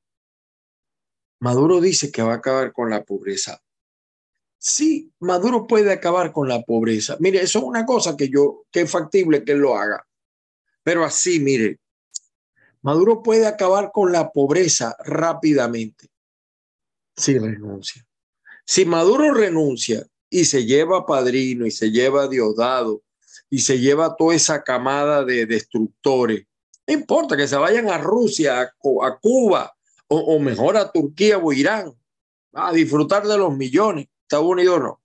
Maduro 1.40 1.80
dice 1.80 2.12
que 2.12 2.24
va 2.24 2.34
a 2.34 2.38
acabar 2.38 2.74
con 2.74 2.90
la 2.90 3.04
pobreza. 3.04 3.62
Sí, 4.60 5.12
Maduro 5.20 5.66
puede 5.66 5.92
acabar 5.92 6.32
con 6.32 6.48
la 6.48 6.62
pobreza. 6.62 7.18
Mire, 7.20 7.42
eso 7.42 7.60
es 7.60 7.66
una 7.66 7.86
cosa 7.86 8.16
que 8.16 8.30
yo, 8.30 8.66
que 8.72 8.82
es 8.82 8.92
factible 8.92 9.44
que 9.44 9.54
él 9.54 9.60
lo 9.60 9.76
haga. 9.76 10.06
Pero 10.84 11.04
así, 11.04 11.40
mire, 11.40 11.80
Maduro 12.82 13.24
puede 13.24 13.48
acabar 13.48 13.92
con 13.92 14.12
la 14.12 14.32
pobreza 14.32 14.96
rápidamente 15.00 16.10
si 17.20 17.38
renuncia. 17.38 18.06
Si 18.66 18.86
Maduro 18.86 19.34
renuncia 19.34 20.06
y 20.30 20.46
se 20.46 20.66
lleva 20.66 21.00
a 21.00 21.06
Padrino 21.06 21.66
y 21.66 21.72
se 21.72 21.92
lleva 21.92 22.24
a 22.24 22.28
Diosdado 22.28 23.02
y 23.50 23.60
se 23.60 23.80
lleva 23.80 24.16
toda 24.16 24.36
esa 24.36 24.64
camada 24.64 25.26
de 25.26 25.46
destructores, 25.46 26.46
no 26.88 26.94
importa 26.94 27.36
que 27.36 27.48
se 27.48 27.58
vayan 27.58 27.90
a 27.90 27.98
Rusia, 27.98 28.62
a, 28.62 29.18
Cuba 29.20 29.76
o, 30.08 30.40
mejor 30.40 30.78
a 30.78 30.92
Turquía 30.92 31.38
o 31.38 31.52
Irán 31.52 31.94
a 32.54 32.72
disfrutar 32.74 33.28
de 33.28 33.38
los 33.38 33.56
millones. 33.56 34.08
Estados 34.30 34.46
Unidos 34.46 34.80
no. 34.80 35.02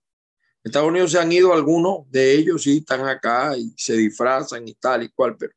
Estados 0.63 0.87
Unidos 0.87 1.11
se 1.11 1.19
han 1.19 1.31
ido 1.31 1.51
algunos 1.51 2.09
de 2.11 2.33
ellos, 2.33 2.61
sí, 2.61 2.77
están 2.77 3.07
acá 3.07 3.57
y 3.57 3.73
se 3.75 3.97
disfrazan 3.97 4.67
y 4.67 4.75
tal 4.75 5.01
y 5.01 5.09
cual, 5.09 5.35
pero 5.35 5.53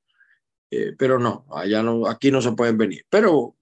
eh, 0.71 0.95
pero 0.99 1.19
no, 1.19 1.47
allá 1.51 1.83
no, 1.83 2.07
aquí 2.07 2.31
no 2.31 2.41
se 2.41 2.53
pueden 2.53 2.79
venir. 2.79 3.05
Pero 3.11 3.57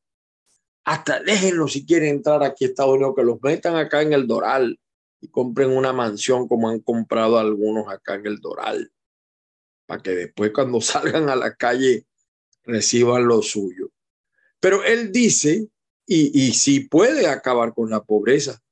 hasta 0.85 1.21
déjenlo 1.21 1.67
si 1.67 1.85
quieren 1.85 2.11
entrar 2.11 2.43
aquí 2.45 2.65
a 2.65 2.69
Estados 2.69 2.95
Unidos, 2.95 3.15
que 3.17 3.25
los 3.25 3.43
metan 3.43 3.77
acá 3.77 4.03
en 4.03 4.13
el 4.13 4.29
Doral 4.29 4.79
y 5.21 5.29
compren 5.29 5.71
una 5.71 5.93
mansión 5.93 6.47
como 6.47 6.69
han 6.69 6.81
comprado 6.81 7.39
algunos 7.39 7.89
acá 7.89 8.15
en 8.15 8.27
el 8.27 8.39
Doral, 8.41 8.93
para 9.87 10.03
que 10.03 10.11
después 10.11 10.53
cuando 10.53 10.81
salgan 10.81 11.29
a 11.29 11.37
la 11.37 11.55
calle 11.55 12.07
reciban 12.63 13.27
lo 13.27 13.43
suyo. 13.43 13.91
Pero 14.61 14.85
él 14.85 15.11
dice, 15.11 15.69
y, 16.07 16.47
y 16.47 16.53
sí 16.53 16.81
puede 16.81 17.27
acabar 17.27 17.75
con 17.75 17.91
la 17.91 18.03
pobreza, 18.03 18.63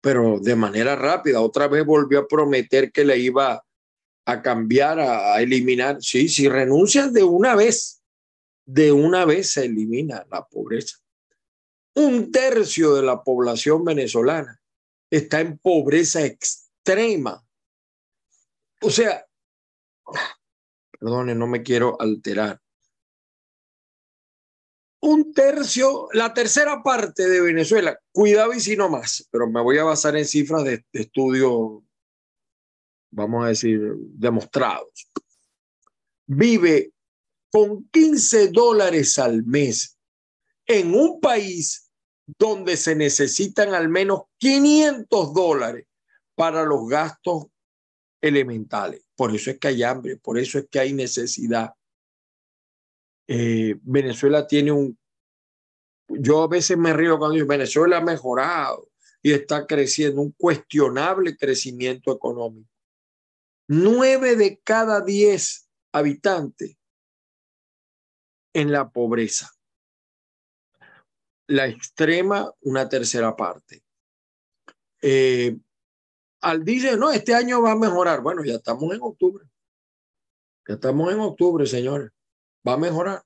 pero 0.00 0.38
de 0.40 0.56
manera 0.56 0.96
rápida. 0.96 1.40
Otra 1.40 1.68
vez 1.68 1.84
volvió 1.84 2.20
a 2.20 2.28
prometer 2.28 2.90
que 2.92 3.04
le 3.04 3.18
iba 3.18 3.64
a 4.24 4.42
cambiar, 4.42 5.00
a, 5.00 5.40
eliminar. 5.40 6.02
Sí, 6.02 6.28
si 6.28 6.48
renuncias 6.48 7.12
de 7.12 7.22
una 7.22 7.54
vez, 7.54 8.02
de 8.64 8.92
una 8.92 9.24
vez 9.24 9.52
se 9.52 9.64
elimina 9.64 10.26
la 10.30 10.46
pobreza. 10.46 10.98
Un 11.94 12.30
tercio 12.30 12.94
de 12.94 13.02
la 13.02 13.22
población 13.22 13.84
venezolana 13.84 14.60
está 15.10 15.40
en 15.40 15.58
pobreza 15.58 16.24
extrema. 16.24 17.44
O 18.82 18.90
sea, 18.90 19.26
perdone, 20.98 21.34
no 21.34 21.46
me 21.46 21.62
quiero 21.62 22.00
alterar. 22.00 22.60
Un 25.02 25.32
tercio, 25.32 26.08
la 26.12 26.34
tercera 26.34 26.82
parte 26.82 27.28
de 27.28 27.40
Venezuela, 27.40 27.98
cuidado 28.12 28.52
y 28.52 28.60
si 28.60 28.76
no 28.76 28.90
más, 28.90 29.26
pero 29.30 29.48
me 29.48 29.62
voy 29.62 29.78
a 29.78 29.84
basar 29.84 30.16
en 30.16 30.26
cifras 30.26 30.64
de, 30.64 30.84
de 30.92 31.00
estudio 31.00 31.82
vamos 33.10 33.44
a 33.44 33.48
decir, 33.48 33.80
demostrados, 33.96 35.10
vive 36.26 36.92
con 37.50 37.88
15 37.90 38.48
dólares 38.48 39.18
al 39.18 39.44
mes 39.44 39.98
en 40.66 40.94
un 40.94 41.20
país 41.20 41.90
donde 42.38 42.76
se 42.76 42.94
necesitan 42.94 43.74
al 43.74 43.88
menos 43.88 44.22
500 44.38 45.34
dólares 45.34 45.86
para 46.36 46.64
los 46.64 46.88
gastos 46.88 47.46
elementales. 48.20 49.02
Por 49.16 49.34
eso 49.34 49.50
es 49.50 49.58
que 49.58 49.68
hay 49.68 49.82
hambre, 49.82 50.16
por 50.16 50.38
eso 50.38 50.58
es 50.58 50.68
que 50.70 50.78
hay 50.78 50.92
necesidad. 50.92 51.74
Eh, 53.32 53.78
Venezuela 53.82 54.44
tiene 54.44 54.72
un... 54.72 54.98
Yo 56.08 56.42
a 56.42 56.48
veces 56.48 56.76
me 56.76 56.92
río 56.92 57.16
cuando 57.16 57.36
digo, 57.36 57.46
Venezuela 57.46 57.98
ha 57.98 58.00
mejorado 58.00 58.90
y 59.22 59.30
está 59.30 59.68
creciendo, 59.68 60.20
un 60.20 60.32
cuestionable 60.32 61.36
crecimiento 61.36 62.12
económico. 62.12 62.68
Nueve 63.68 64.34
de 64.34 64.58
cada 64.58 65.00
diez 65.00 65.70
habitantes 65.92 66.76
en 68.52 68.72
la 68.72 68.90
pobreza. 68.90 69.48
La 71.46 71.68
extrema, 71.68 72.52
una 72.62 72.88
tercera 72.88 73.36
parte. 73.36 73.84
Eh, 75.02 75.56
al 76.40 76.64
dice, 76.64 76.96
no, 76.96 77.12
este 77.12 77.32
año 77.32 77.62
va 77.62 77.72
a 77.72 77.76
mejorar. 77.76 78.22
Bueno, 78.22 78.42
ya 78.44 78.54
estamos 78.54 78.92
en 78.92 79.02
octubre. 79.02 79.46
Ya 80.66 80.74
estamos 80.74 81.12
en 81.12 81.20
octubre, 81.20 81.64
señores. 81.64 82.10
Va 82.66 82.74
a 82.74 82.78
mejorar. 82.78 83.22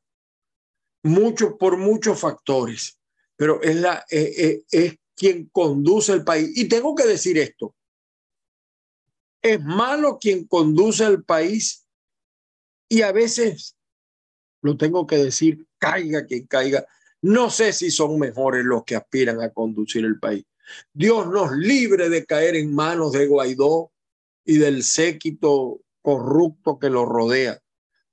Mucho, 1.03 1.59
por 1.59 1.77
muchos 1.77 2.18
factores. 2.20 2.99
Pero 3.37 3.62
es, 3.62 3.77
la, 3.77 4.05
es 4.11 4.99
quien 5.14 5.49
conduce 5.51 6.12
el 6.12 6.25
país. 6.25 6.57
Y 6.57 6.68
tengo 6.68 6.94
que 6.94 7.07
decir 7.07 7.38
esto. 7.38 7.75
Es 9.42 9.62
malo 9.62 10.18
quien 10.18 10.47
conduce 10.47 11.05
el 11.05 11.23
país 11.25 11.85
y 12.88 13.03
a 13.03 13.12
veces, 13.12 13.77
lo 14.62 14.77
tengo 14.77 15.07
que 15.07 15.16
decir, 15.16 15.66
caiga 15.79 16.27
quien 16.27 16.47
caiga. 16.47 16.87
No 17.23 17.51
sé 17.51 17.73
si 17.73 17.90
son 17.90 18.18
mejores 18.20 18.64
los 18.64 18.85
que 18.85 18.97
aspiran 18.97 19.40
a 19.40 19.51
conducir 19.51 20.05
el 20.05 20.20
país. 20.20 20.44
Dios 20.92 21.27
nos 21.27 21.53
libre 21.53 22.09
de 22.09 22.25
caer 22.25 22.55
en 22.55 22.73
manos 22.73 23.12
de 23.12 23.27
Guaidó 23.27 23.90
y 24.44 24.59
del 24.59 24.85
séquito 24.85 25.81
corrupto 26.03 26.79
que 26.79 26.88
lo 26.88 27.05
rodea. 27.05 27.61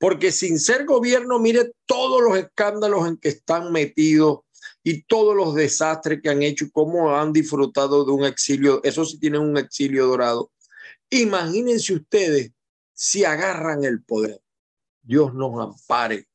Porque 0.01 0.31
sin 0.31 0.59
ser 0.59 0.85
gobierno, 0.85 1.37
mire 1.37 1.73
todos 1.85 2.23
los 2.23 2.35
escándalos 2.35 3.07
en 3.07 3.17
que 3.17 3.29
están 3.29 3.71
metidos 3.71 4.39
y 4.83 5.03
todos 5.03 5.35
los 5.35 5.53
desastres 5.53 6.23
que 6.23 6.29
han 6.29 6.41
hecho 6.41 6.65
y 6.65 6.71
cómo 6.71 7.15
han 7.15 7.31
disfrutado 7.31 8.03
de 8.03 8.11
un 8.11 8.25
exilio. 8.25 8.81
Eso 8.83 9.05
sí 9.05 9.19
tienen 9.19 9.41
un 9.41 9.59
exilio 9.59 10.07
dorado. 10.07 10.51
Imagínense 11.11 11.93
ustedes 11.93 12.51
si 12.95 13.25
agarran 13.25 13.83
el 13.83 14.03
poder. 14.03 14.41
Dios 15.03 15.35
nos 15.35 15.61
ampare. 15.61 16.27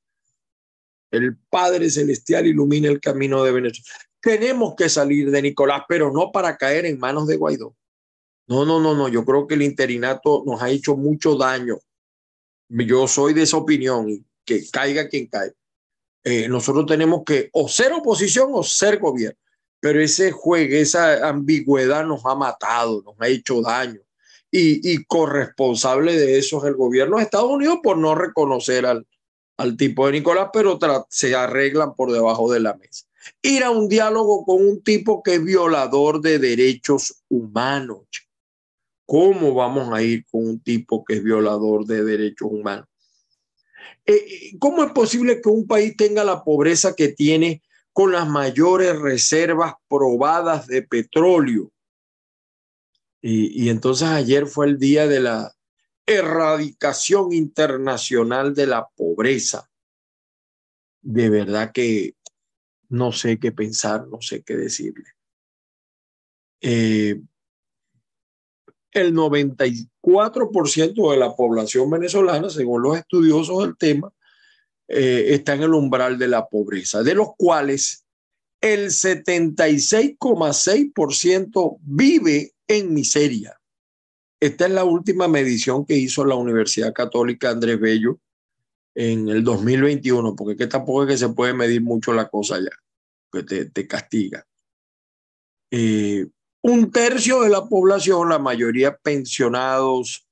El 1.10 1.36
Padre 1.36 1.90
Celestial 1.90 2.46
ilumina 2.46 2.88
el 2.88 3.00
camino 3.00 3.42
de 3.42 3.50
Venezuela. 3.50 3.90
Tenemos 4.20 4.76
que 4.76 4.88
salir 4.88 5.32
de 5.32 5.42
Nicolás, 5.42 5.82
pero 5.88 6.12
no 6.12 6.30
para 6.30 6.56
caer 6.56 6.86
en 6.86 7.00
manos 7.00 7.26
de 7.26 7.36
Guaidó. 7.36 7.74
No, 8.46 8.64
no, 8.64 8.78
no, 8.78 8.94
no. 8.94 9.08
Yo 9.08 9.24
creo 9.24 9.48
que 9.48 9.54
el 9.54 9.62
interinato 9.62 10.44
nos 10.46 10.62
ha 10.62 10.70
hecho 10.70 10.96
mucho 10.96 11.34
daño. 11.34 11.80
Yo 12.68 13.06
soy 13.06 13.34
de 13.34 13.42
esa 13.42 13.56
opinión 13.56 14.08
y 14.08 14.24
que 14.44 14.68
caiga 14.70 15.08
quien 15.08 15.26
caiga. 15.26 15.54
Eh, 16.24 16.48
nosotros 16.48 16.86
tenemos 16.86 17.22
que 17.24 17.50
o 17.52 17.68
ser 17.68 17.92
oposición 17.92 18.50
o 18.52 18.62
ser 18.62 18.98
gobierno. 18.98 19.38
Pero 19.78 20.00
ese 20.00 20.32
juego, 20.32 20.74
esa 20.74 21.28
ambigüedad 21.28 22.04
nos 22.04 22.24
ha 22.24 22.34
matado, 22.34 23.02
nos 23.02 23.14
ha 23.20 23.28
hecho 23.28 23.60
daño 23.60 24.00
y, 24.50 25.04
corresponsable 25.04 26.18
de 26.18 26.38
eso 26.38 26.58
es 26.58 26.64
el 26.64 26.74
gobierno 26.74 27.16
de 27.16 27.24
Estados 27.24 27.50
Unidos 27.50 27.78
por 27.82 27.98
no 27.98 28.14
reconocer 28.14 28.86
al, 28.86 29.06
al 29.56 29.76
tipo 29.76 30.06
de 30.06 30.12
Nicolás, 30.12 30.48
pero 30.52 30.78
se 31.10 31.34
arreglan 31.34 31.94
por 31.94 32.12
debajo 32.12 32.50
de 32.50 32.60
la 32.60 32.74
mesa. 32.74 33.06
Ir 33.42 33.64
a 33.64 33.70
un 33.70 33.88
diálogo 33.88 34.44
con 34.44 34.64
un 34.66 34.82
tipo 34.82 35.22
que 35.22 35.34
es 35.34 35.44
violador 35.44 36.20
de 36.20 36.38
derechos 36.38 37.22
humanos. 37.28 38.06
¿Cómo 39.06 39.54
vamos 39.54 39.92
a 39.92 40.02
ir 40.02 40.26
con 40.26 40.46
un 40.46 40.60
tipo 40.60 41.04
que 41.04 41.14
es 41.14 41.22
violador 41.22 41.86
de 41.86 42.04
derechos 42.04 42.48
humanos? 42.50 42.86
Eh, 44.04 44.14
eh, 44.14 44.56
¿Cómo 44.58 44.82
es 44.82 44.92
posible 44.92 45.40
que 45.40 45.48
un 45.48 45.66
país 45.66 45.96
tenga 45.96 46.24
la 46.24 46.42
pobreza 46.42 46.94
que 46.94 47.08
tiene 47.08 47.62
con 47.92 48.12
las 48.12 48.28
mayores 48.28 48.98
reservas 48.98 49.74
probadas 49.88 50.66
de 50.66 50.82
petróleo? 50.82 51.72
Y, 53.22 53.70
entonces 53.70 54.08
ayer 54.08 54.46
fue 54.46 54.66
el 54.66 54.78
día 54.78 55.08
de 55.08 55.18
la 55.18 55.52
erradicación 56.06 57.32
internacional 57.32 58.54
de 58.54 58.66
la 58.68 58.86
pobreza. 58.94 59.68
De 61.02 61.28
verdad 61.28 61.72
que 61.72 62.14
no 62.88 63.10
sé 63.10 63.40
qué 63.40 63.50
pensar, 63.50 64.06
no 64.06 64.20
sé 64.20 64.42
qué 64.44 64.54
decirle. 64.56 65.10
Eh, 66.60 67.20
el 68.96 69.14
94% 69.14 71.10
de 71.10 71.16
la 71.18 71.36
población 71.36 71.90
venezolana, 71.90 72.48
según 72.48 72.82
los 72.82 72.96
estudiosos 72.96 73.62
del 73.62 73.76
tema, 73.76 74.10
eh, 74.88 75.34
está 75.34 75.52
en 75.54 75.64
el 75.64 75.74
umbral 75.74 76.18
de 76.18 76.28
la 76.28 76.48
pobreza, 76.48 77.02
de 77.02 77.14
los 77.14 77.32
cuales 77.36 78.06
el 78.62 78.86
76,6% 78.86 81.76
vive 81.82 82.54
en 82.66 82.94
miseria. 82.94 83.60
Esta 84.40 84.64
es 84.66 84.72
la 84.72 84.84
última 84.84 85.28
medición 85.28 85.84
que 85.84 85.96
hizo 85.96 86.24
la 86.24 86.36
Universidad 86.36 86.94
Católica 86.94 87.50
Andrés 87.50 87.78
Bello 87.78 88.18
en 88.94 89.28
el 89.28 89.44
2021, 89.44 90.34
porque 90.34 90.56
que 90.56 90.68
tampoco 90.68 91.02
es 91.02 91.08
que 91.10 91.18
se 91.18 91.28
puede 91.28 91.52
medir 91.52 91.82
mucho 91.82 92.14
la 92.14 92.28
cosa 92.28 92.58
ya, 92.58 92.70
que 93.30 93.42
te, 93.42 93.86
castiga. 93.86 94.46
Eh, 95.70 96.28
un 96.66 96.90
tercio 96.90 97.42
de 97.42 97.48
la 97.48 97.64
población, 97.64 98.28
la 98.28 98.40
mayoría 98.40 98.96
pensionados, 98.96 100.26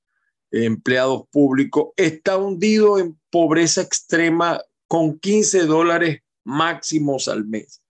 empleados 0.51 1.29
públicos, 1.31 1.91
está 1.97 2.37
hundido 2.37 2.99
en 2.99 3.17
pobreza 3.31 3.83
extrema 3.83 4.61
con 4.89 5.17
15 5.21 5.67
dólares 5.67 6.23
máximos 6.43 7.29
al 7.29 7.45
mes. 7.45 7.81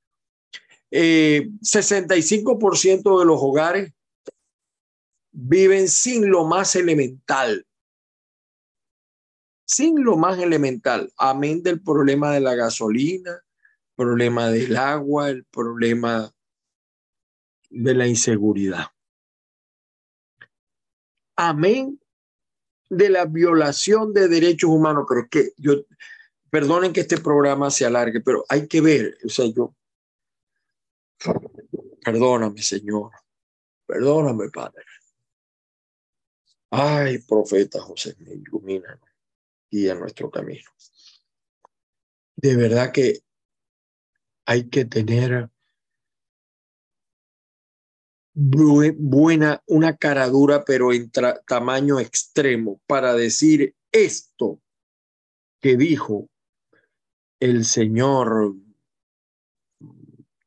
65% 0.91 2.83
eh, 2.91 3.19
de 3.19 3.25
los 3.25 3.39
hogares 3.41 3.95
viven 5.33 5.89
sin 5.89 6.29
lo 6.29 6.45
más 6.45 6.77
elemental, 6.77 7.67
sin 9.65 10.05
lo 10.05 10.19
más 10.19 10.39
elemental, 10.39 11.11
amén 11.17 11.63
del 11.63 11.81
problema 11.81 12.35
de 12.35 12.41
la 12.41 12.55
gasolina, 12.55 13.41
problema 13.97 14.51
del 14.51 14.77
agua, 14.77 15.31
el 15.31 15.47
problema 15.47 16.34
de 17.75 17.95
la 17.95 18.07
inseguridad. 18.07 18.87
Amén 21.37 21.99
de 22.89 23.11
la 23.11 23.25
violación 23.27 24.13
de 24.13 24.29
derechos 24.29 24.71
humanos, 24.71 25.05
pero 25.09 25.29
que 25.29 25.53
yo, 25.57 25.85
perdonen 26.51 26.93
que 26.93 27.01
este 27.01 27.19
programa 27.19 27.71
se 27.71 27.85
alargue, 27.85 28.21
pero 28.21 28.45
hay 28.49 28.69
que 28.69 28.81
ver, 28.81 29.19
o 29.25 29.29
sea, 29.29 29.47
yo, 29.47 29.75
perdóname, 32.05 32.63
Señor, 32.63 33.11
perdóname, 33.87 34.51
Padre. 34.51 34.85
Ay, 36.71 37.19
profeta 37.19 37.81
José, 37.81 38.17
me 38.19 38.35
ilumina 38.35 38.99
y 39.71 39.89
en 39.89 40.01
nuestro 40.01 40.31
camino. 40.31 40.71
De 42.37 42.57
verdad 42.57 42.93
que 42.93 43.21
hay 44.45 44.69
que 44.69 44.85
tener 44.85 45.51
buena, 48.35 49.63
una 49.67 49.97
cara 49.97 50.29
dura, 50.29 50.65
pero 50.65 50.93
en 50.93 51.11
tamaño 51.47 52.01
extremo, 52.01 52.81
para 52.87 53.15
decir 53.15 53.75
esto 53.93 54.61
que 55.61 55.77
dijo 55.77 56.29
el 57.41 57.65
señor 57.65 58.55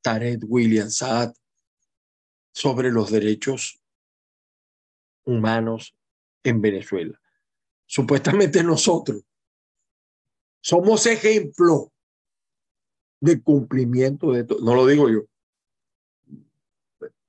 Tarek 0.01 0.43
William 0.47 0.89
Saad 0.89 1.33
sobre 2.51 2.91
los 2.91 3.11
derechos 3.11 3.79
humanos 5.25 5.95
en 6.43 6.61
Venezuela. 6.61 7.19
Supuestamente 7.85 8.63
nosotros 8.63 9.23
somos 10.61 11.05
ejemplo 11.05 11.91
de 13.19 13.41
cumplimiento 13.41 14.31
de 14.31 14.41
esto. 14.41 14.57
No 14.61 14.75
lo 14.75 14.85
digo 14.85 15.09
yo. 15.09 15.21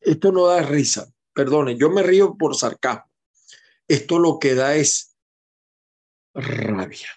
Esto 0.00 0.32
no 0.32 0.46
da 0.46 0.62
risa. 0.62 1.12
Perdonen, 1.32 1.78
yo 1.78 1.90
me 1.90 2.02
río 2.02 2.36
por 2.36 2.56
sarcasmo. 2.56 3.10
Esto 3.86 4.18
lo 4.18 4.38
que 4.38 4.54
da 4.54 4.74
es 4.74 5.16
rabia. 6.34 7.08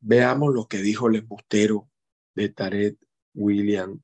Veamos 0.00 0.54
lo 0.54 0.66
que 0.66 0.78
dijo 0.78 1.08
el 1.08 1.16
embustero 1.16 1.88
de 2.34 2.48
Tarek 2.48 2.96
William 3.34 4.00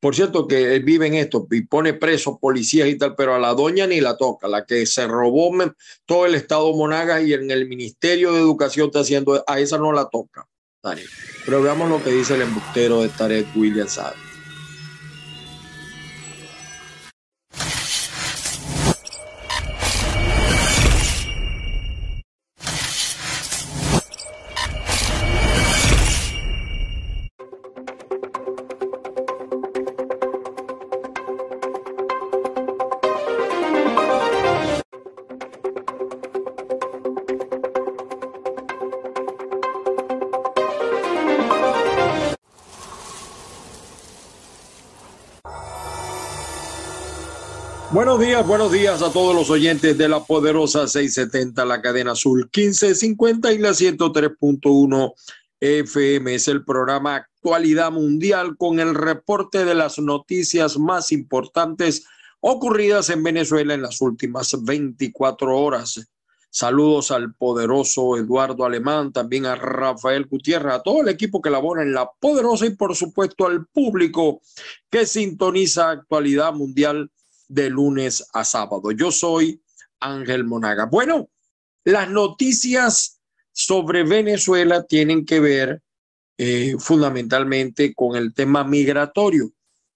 por, 0.00 0.14
cierto, 0.14 0.46
que 0.46 0.74
él 0.74 0.82
vive 0.84 1.06
en 1.06 1.14
esto 1.14 1.46
y 1.50 1.62
pone 1.62 1.94
presos 1.94 2.36
policías 2.40 2.88
y 2.88 2.98
tal, 2.98 3.14
pero 3.14 3.34
a 3.34 3.38
la 3.38 3.54
doña 3.54 3.86
ni 3.86 4.00
la 4.00 4.16
toca, 4.16 4.48
la 4.48 4.64
que 4.66 4.84
se 4.86 5.06
robó 5.06 5.50
todo 6.04 6.26
el 6.26 6.34
Estado 6.34 6.72
Monagas 6.74 7.22
y 7.24 7.32
en 7.32 7.50
el 7.50 7.66
Ministerio 7.66 8.32
de 8.32 8.40
Educación 8.40 8.86
está 8.86 9.00
haciendo, 9.00 9.42
a 9.46 9.58
esa 9.58 9.78
no 9.78 9.92
la 9.92 10.08
toca. 10.08 10.46
Pero 11.44 11.62
veamos 11.62 11.88
lo 11.88 12.02
que 12.02 12.10
dice 12.10 12.34
el 12.34 12.42
embustero 12.42 13.02
de 13.02 13.08
Tarek 13.08 13.46
William 13.56 13.88
Saad. 13.88 14.31
Buenos 47.92 48.18
días, 48.20 48.46
buenos 48.46 48.72
días 48.72 49.02
a 49.02 49.12
todos 49.12 49.34
los 49.34 49.50
oyentes 49.50 49.98
de 49.98 50.08
la 50.08 50.24
poderosa 50.24 50.88
670, 50.88 51.62
la 51.66 51.82
cadena 51.82 52.12
azul 52.12 52.44
1550 52.44 53.52
y 53.52 53.58
la 53.58 53.72
103.1 53.72 55.12
FM. 55.60 56.34
Es 56.34 56.48
el 56.48 56.64
programa 56.64 57.16
Actualidad 57.16 57.92
Mundial 57.92 58.56
con 58.56 58.80
el 58.80 58.94
reporte 58.94 59.66
de 59.66 59.74
las 59.74 59.98
noticias 59.98 60.78
más 60.78 61.12
importantes 61.12 62.06
ocurridas 62.40 63.10
en 63.10 63.22
Venezuela 63.22 63.74
en 63.74 63.82
las 63.82 64.00
últimas 64.00 64.56
24 64.64 65.54
horas. 65.54 66.00
Saludos 66.48 67.10
al 67.10 67.34
poderoso 67.34 68.16
Eduardo 68.16 68.64
Alemán, 68.64 69.12
también 69.12 69.44
a 69.44 69.54
Rafael 69.54 70.24
Gutiérrez, 70.24 70.72
a 70.72 70.82
todo 70.82 71.02
el 71.02 71.08
equipo 71.08 71.42
que 71.42 71.50
labora 71.50 71.82
en 71.82 71.92
la 71.92 72.10
poderosa 72.18 72.64
y 72.64 72.70
por 72.70 72.96
supuesto 72.96 73.46
al 73.46 73.66
público 73.66 74.40
que 74.88 75.04
sintoniza 75.04 75.90
Actualidad 75.90 76.54
Mundial 76.54 77.10
de 77.52 77.68
lunes 77.68 78.26
a 78.32 78.44
sábado. 78.44 78.92
Yo 78.92 79.12
soy 79.12 79.60
Ángel 80.00 80.44
Monaga. 80.44 80.86
Bueno, 80.86 81.28
las 81.84 82.08
noticias 82.08 83.20
sobre 83.52 84.04
Venezuela 84.04 84.84
tienen 84.84 85.26
que 85.26 85.38
ver 85.40 85.82
eh, 86.38 86.76
fundamentalmente 86.78 87.94
con 87.94 88.16
el 88.16 88.32
tema 88.32 88.64
migratorio, 88.64 89.52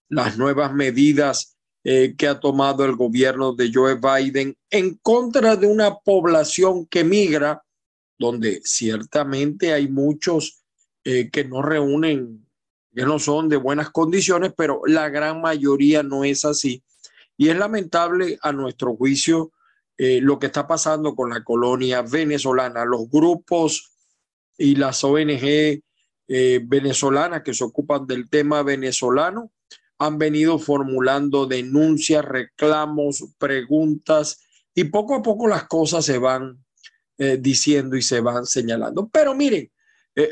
las 0.09 0.37
nuevas 0.37 0.75
medidas 0.75 1.57
eh, 1.83 2.15
que 2.17 2.29
ha 2.29 2.39
tomado 2.39 2.85
el 2.85 2.95
gobierno 2.95 3.55
de 3.55 3.71
Joe 3.73 3.95
Biden 3.95 4.55
en 4.69 4.97
contra 4.97 5.57
de 5.57 5.67
una 5.67 5.97
población 5.97 6.87
que 6.87 7.05
migra, 7.05 7.63
donde 8.19 8.61
ciertamente 8.65 9.73
hay 9.73 9.89
muchos 9.89 10.63
eh, 11.05 11.31
que 11.31 11.45
no 11.45 11.63
reúnen, 11.63 12.47
que 12.95 13.05
no 13.05 13.19
son 13.19 13.49
de 13.49 13.57
buenas 13.57 13.91
condiciones, 13.91 14.53
pero 14.55 14.83
la 14.87 15.09
gran 15.09 15.41
mayoría 15.41 16.03
no 16.03 16.23
es 16.23 16.45
así 16.45 16.83
y 17.37 17.49
es 17.49 17.57
lamentable 17.57 18.39
a 18.43 18.53
nuestro 18.53 18.97
juicio 18.97 19.53
eh, 19.99 20.21
lo 20.21 20.39
que 20.39 20.47
está 20.47 20.67
pasando 20.67 21.15
con 21.15 21.31
la 21.31 21.43
colonia 21.43 22.03
venezolana. 22.03 22.85
Los 22.85 23.09
grupos 23.11 23.93
y 24.59 24.77
las 24.77 25.03
ONG 25.05 25.83
eh, 26.29 26.61
venezolanas 26.65 27.43
que 27.43 27.55
se 27.55 27.65
ocupan 27.65 28.07
del 28.07 28.29
tema 28.29 28.63
venezolano 28.63 29.53
han 29.99 30.19
venido 30.19 30.59
formulando 30.59 31.47
denuncias, 31.47 32.25
reclamos, 32.25 33.25
preguntas 33.39 34.43
y 34.75 34.85
poco 34.85 35.15
a 35.15 35.23
poco 35.23 35.49
las 35.49 35.65
cosas 35.65 36.05
se 36.05 36.19
van 36.19 36.63
eh, 37.17 37.39
diciendo 37.41 37.97
y 37.97 38.03
se 38.03 38.21
van 38.21 38.45
señalando. 38.45 39.09
Pero 39.11 39.35
miren, 39.35 39.71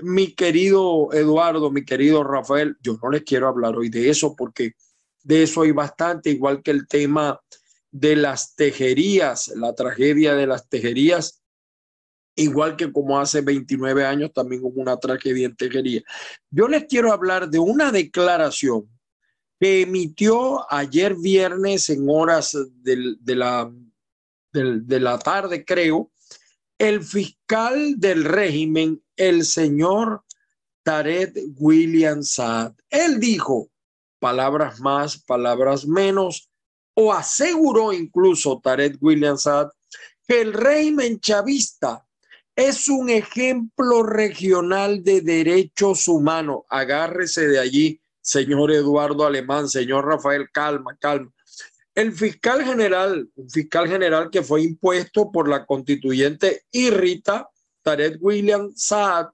mi 0.03 0.35
querido 0.35 1.13
Eduardo, 1.13 1.71
mi 1.71 1.85
querido 1.85 2.25
Rafael, 2.25 2.77
yo 2.81 2.99
no 3.03 3.11
les 3.11 3.23
quiero 3.23 3.49
hablar 3.49 3.77
hoy 3.77 3.91
de 3.91 4.09
eso 4.09 4.35
porque 4.35 4.73
de 5.25 5.43
eso 5.43 5.63
hay 5.63 5.73
bastante, 5.73 6.31
igual 6.31 6.63
que 6.63 6.71
el 6.71 6.87
tema 6.87 7.41
de 7.91 8.15
las 8.15 8.55
tejerías, 8.55 9.49
la 9.57 9.75
tragedia 9.75 10.35
de 10.35 10.47
las 10.47 10.69
tejerías, 10.69 11.43
igual 12.37 12.77
que 12.77 12.93
como 12.93 13.19
hace 13.19 13.41
29 13.41 14.05
años 14.05 14.33
también 14.33 14.63
hubo 14.65 14.81
una 14.81 14.97
tragedia 14.99 15.47
en 15.47 15.57
tejería. 15.57 16.03
Yo 16.51 16.69
les 16.69 16.85
quiero 16.85 17.13
hablar 17.13 17.49
de 17.49 17.59
una 17.59 17.91
declaración 17.91 18.89
que 19.59 19.83
emitió 19.83 20.71
ayer 20.73 21.15
viernes 21.15 21.89
en 21.89 22.07
horas 22.09 22.57
de, 22.83 23.17
la, 23.35 23.73
de 24.53 25.01
la 25.01 25.19
tarde, 25.19 25.65
creo, 25.65 26.11
el 26.77 27.03
fiscal 27.03 27.95
del 27.99 28.25
régimen, 28.25 29.03
el 29.17 29.45
señor 29.45 30.25
Tarek 30.83 31.35
William 31.57 32.23
Saad. 32.23 32.75
Él 32.91 33.21
dijo 33.21 33.71
palabras 34.25 34.81
más, 34.81 35.19
palabras 35.19 35.87
menos, 35.87 36.49
o 36.95 37.13
aseguró 37.13 37.93
incluso 37.93 38.59
Tarek 38.59 38.97
William 39.03 39.37
Saad 39.37 39.69
que 40.27 40.41
el 40.41 40.55
régimen 40.55 41.21
chavista 41.21 42.07
es 42.57 42.89
un 42.89 43.11
ejemplo 43.11 44.03
regional 44.03 45.05
de 45.05 45.21
derechos 45.21 46.09
humanos. 46.09 46.61
Agárrese 46.71 47.49
de 47.49 47.59
allí, 47.59 48.01
señor 48.23 48.73
Eduardo 48.73 49.27
Alemán, 49.27 49.69
señor 49.69 50.07
Rafael, 50.07 50.49
calma, 50.51 50.97
calma. 50.99 51.31
El 51.95 52.11
fiscal 52.15 52.65
general, 52.65 53.29
un 53.35 53.51
fiscal 53.51 53.87
general 53.87 54.31
que 54.31 54.43
fue 54.43 54.63
impuesto 54.63 55.31
por 55.31 55.51
la 55.51 55.67
constituyente 55.67 56.63
Irrita, 56.73 57.51
Tarek 57.83 58.17
William 58.23 58.73
Saad, 58.75 59.27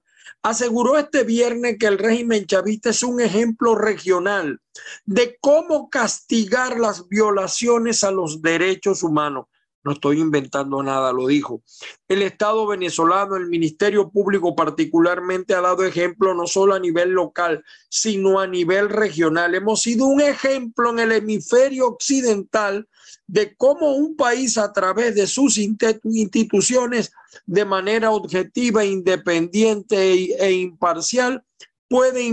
aseguró 0.43 0.97
este 0.97 1.23
viernes 1.23 1.77
que 1.79 1.87
el 1.87 1.97
régimen 1.97 2.45
chavista 2.45 2.89
es 2.89 3.03
un 3.03 3.21
ejemplo 3.21 3.75
regional 3.75 4.59
de 5.05 5.37
cómo 5.39 5.89
castigar 5.89 6.79
las 6.79 7.07
violaciones 7.07 8.03
a 8.03 8.11
los 8.11 8.41
derechos 8.41 9.03
humanos. 9.03 9.45
No 9.83 9.93
estoy 9.93 10.19
inventando 10.19 10.83
nada, 10.83 11.11
lo 11.11 11.25
dijo. 11.25 11.63
El 12.07 12.21
Estado 12.21 12.67
venezolano, 12.67 13.35
el 13.35 13.47
Ministerio 13.47 14.11
Público 14.11 14.55
particularmente 14.55 15.55
ha 15.55 15.61
dado 15.61 15.83
ejemplo 15.83 16.35
no 16.35 16.45
solo 16.45 16.75
a 16.75 16.79
nivel 16.79 17.09
local, 17.11 17.63
sino 17.89 18.39
a 18.39 18.45
nivel 18.45 18.89
regional. 18.89 19.55
Hemos 19.55 19.81
sido 19.81 20.05
un 20.05 20.21
ejemplo 20.21 20.91
en 20.91 20.99
el 20.99 21.11
hemisferio 21.13 21.87
occidental 21.87 22.87
de 23.31 23.55
cómo 23.55 23.95
un 23.95 24.17
país 24.17 24.57
a 24.57 24.73
través 24.73 25.15
de 25.15 25.25
sus 25.25 25.57
instituciones 25.57 27.13
de 27.45 27.63
manera 27.63 28.11
objetiva, 28.11 28.83
independiente 28.83 30.13
e 30.13 30.51
imparcial 30.51 31.41
puede 31.87 32.23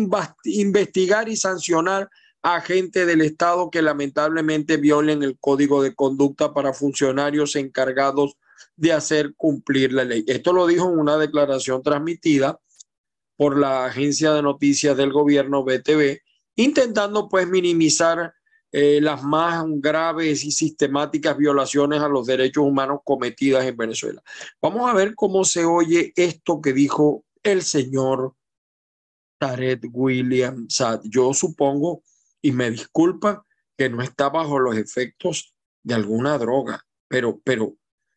investigar 0.44 1.28
y 1.28 1.36
sancionar 1.36 2.10
agentes 2.42 3.06
del 3.06 3.20
Estado 3.20 3.70
que 3.70 3.80
lamentablemente 3.80 4.76
violen 4.76 5.22
el 5.22 5.38
código 5.38 5.84
de 5.84 5.94
conducta 5.94 6.52
para 6.52 6.72
funcionarios 6.72 7.54
encargados 7.54 8.36
de 8.74 8.92
hacer 8.92 9.34
cumplir 9.36 9.92
la 9.92 10.02
ley. 10.02 10.24
Esto 10.26 10.52
lo 10.52 10.66
dijo 10.66 10.92
en 10.92 10.98
una 10.98 11.16
declaración 11.16 11.80
transmitida 11.80 12.58
por 13.36 13.56
la 13.56 13.86
agencia 13.86 14.32
de 14.32 14.42
noticias 14.42 14.96
del 14.96 15.12
gobierno 15.12 15.62
BTV, 15.62 16.22
intentando 16.56 17.28
pues 17.28 17.46
minimizar 17.46 18.34
eh, 18.72 19.00
las 19.00 19.22
más 19.22 19.64
graves 19.66 20.44
y 20.44 20.50
sistemáticas 20.50 21.36
violaciones 21.36 22.00
a 22.00 22.08
los 22.08 22.26
derechos 22.26 22.64
humanos 22.64 23.00
cometidas 23.04 23.64
en 23.64 23.76
Venezuela. 23.76 24.22
Vamos 24.60 24.90
a 24.90 24.94
ver 24.94 25.14
cómo 25.14 25.44
se 25.44 25.64
oye 25.64 26.12
esto 26.16 26.60
que 26.60 26.72
dijo 26.72 27.24
el 27.42 27.62
señor 27.62 28.34
Tarek 29.38 29.88
William 29.92 30.66
Sad. 30.68 31.00
Yo 31.04 31.32
supongo 31.32 32.02
y 32.42 32.52
me 32.52 32.70
disculpa 32.70 33.44
que 33.76 33.88
no 33.88 34.02
está 34.02 34.28
bajo 34.28 34.58
los 34.58 34.76
efectos 34.76 35.54
de 35.82 35.94
alguna 35.94 36.36
droga, 36.36 36.84
pero, 37.08 37.40
pero 37.42 37.74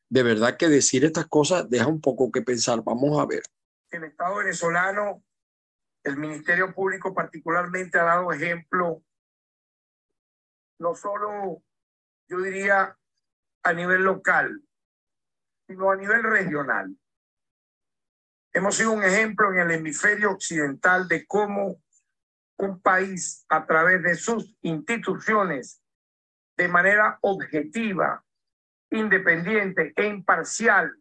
de 0.10 0.24
verdad 0.24 0.58
que 0.58 0.68
decir 0.68 1.06
estas 1.06 1.28
cosas 1.28 1.70
deja 1.70 1.88
un 1.88 2.02
poco 2.02 2.32
que 2.32 2.42
pensar. 2.42 2.84
Vamos 2.84 3.18
a 3.20 3.26
ver. 3.26 3.44
El 3.92 4.04
Estado 4.04 4.38
venezolano, 4.38 5.24
el 6.04 6.18
Ministerio 6.18 6.74
Público 6.74 7.14
particularmente 7.14 8.00
ha 8.00 8.04
dado 8.04 8.32
ejemplo, 8.32 9.04
no 10.82 10.96
solo, 10.96 11.64
yo 12.28 12.42
diría, 12.42 12.98
a 13.64 13.74
nivel 13.74 14.04
local, 14.04 14.62
sino 15.68 15.92
a 15.92 15.96
nivel 15.96 16.24
regional. 16.24 16.98
Hemos 18.52 18.76
sido 18.76 18.92
un 18.92 19.04
ejemplo 19.04 19.52
en 19.52 19.60
el 19.60 19.72
hemisferio 19.72 20.32
occidental 20.32 21.08
de 21.08 21.26
cómo 21.28 21.82
un 22.58 22.82
país 22.82 23.46
a 23.48 23.66
través 23.66 24.02
de 24.02 24.16
sus 24.16 24.58
instituciones 24.62 25.82
de 26.58 26.68
manera 26.68 27.18
objetiva, 27.22 28.26
independiente 28.90 29.94
e 29.96 30.06
imparcial 30.08 30.92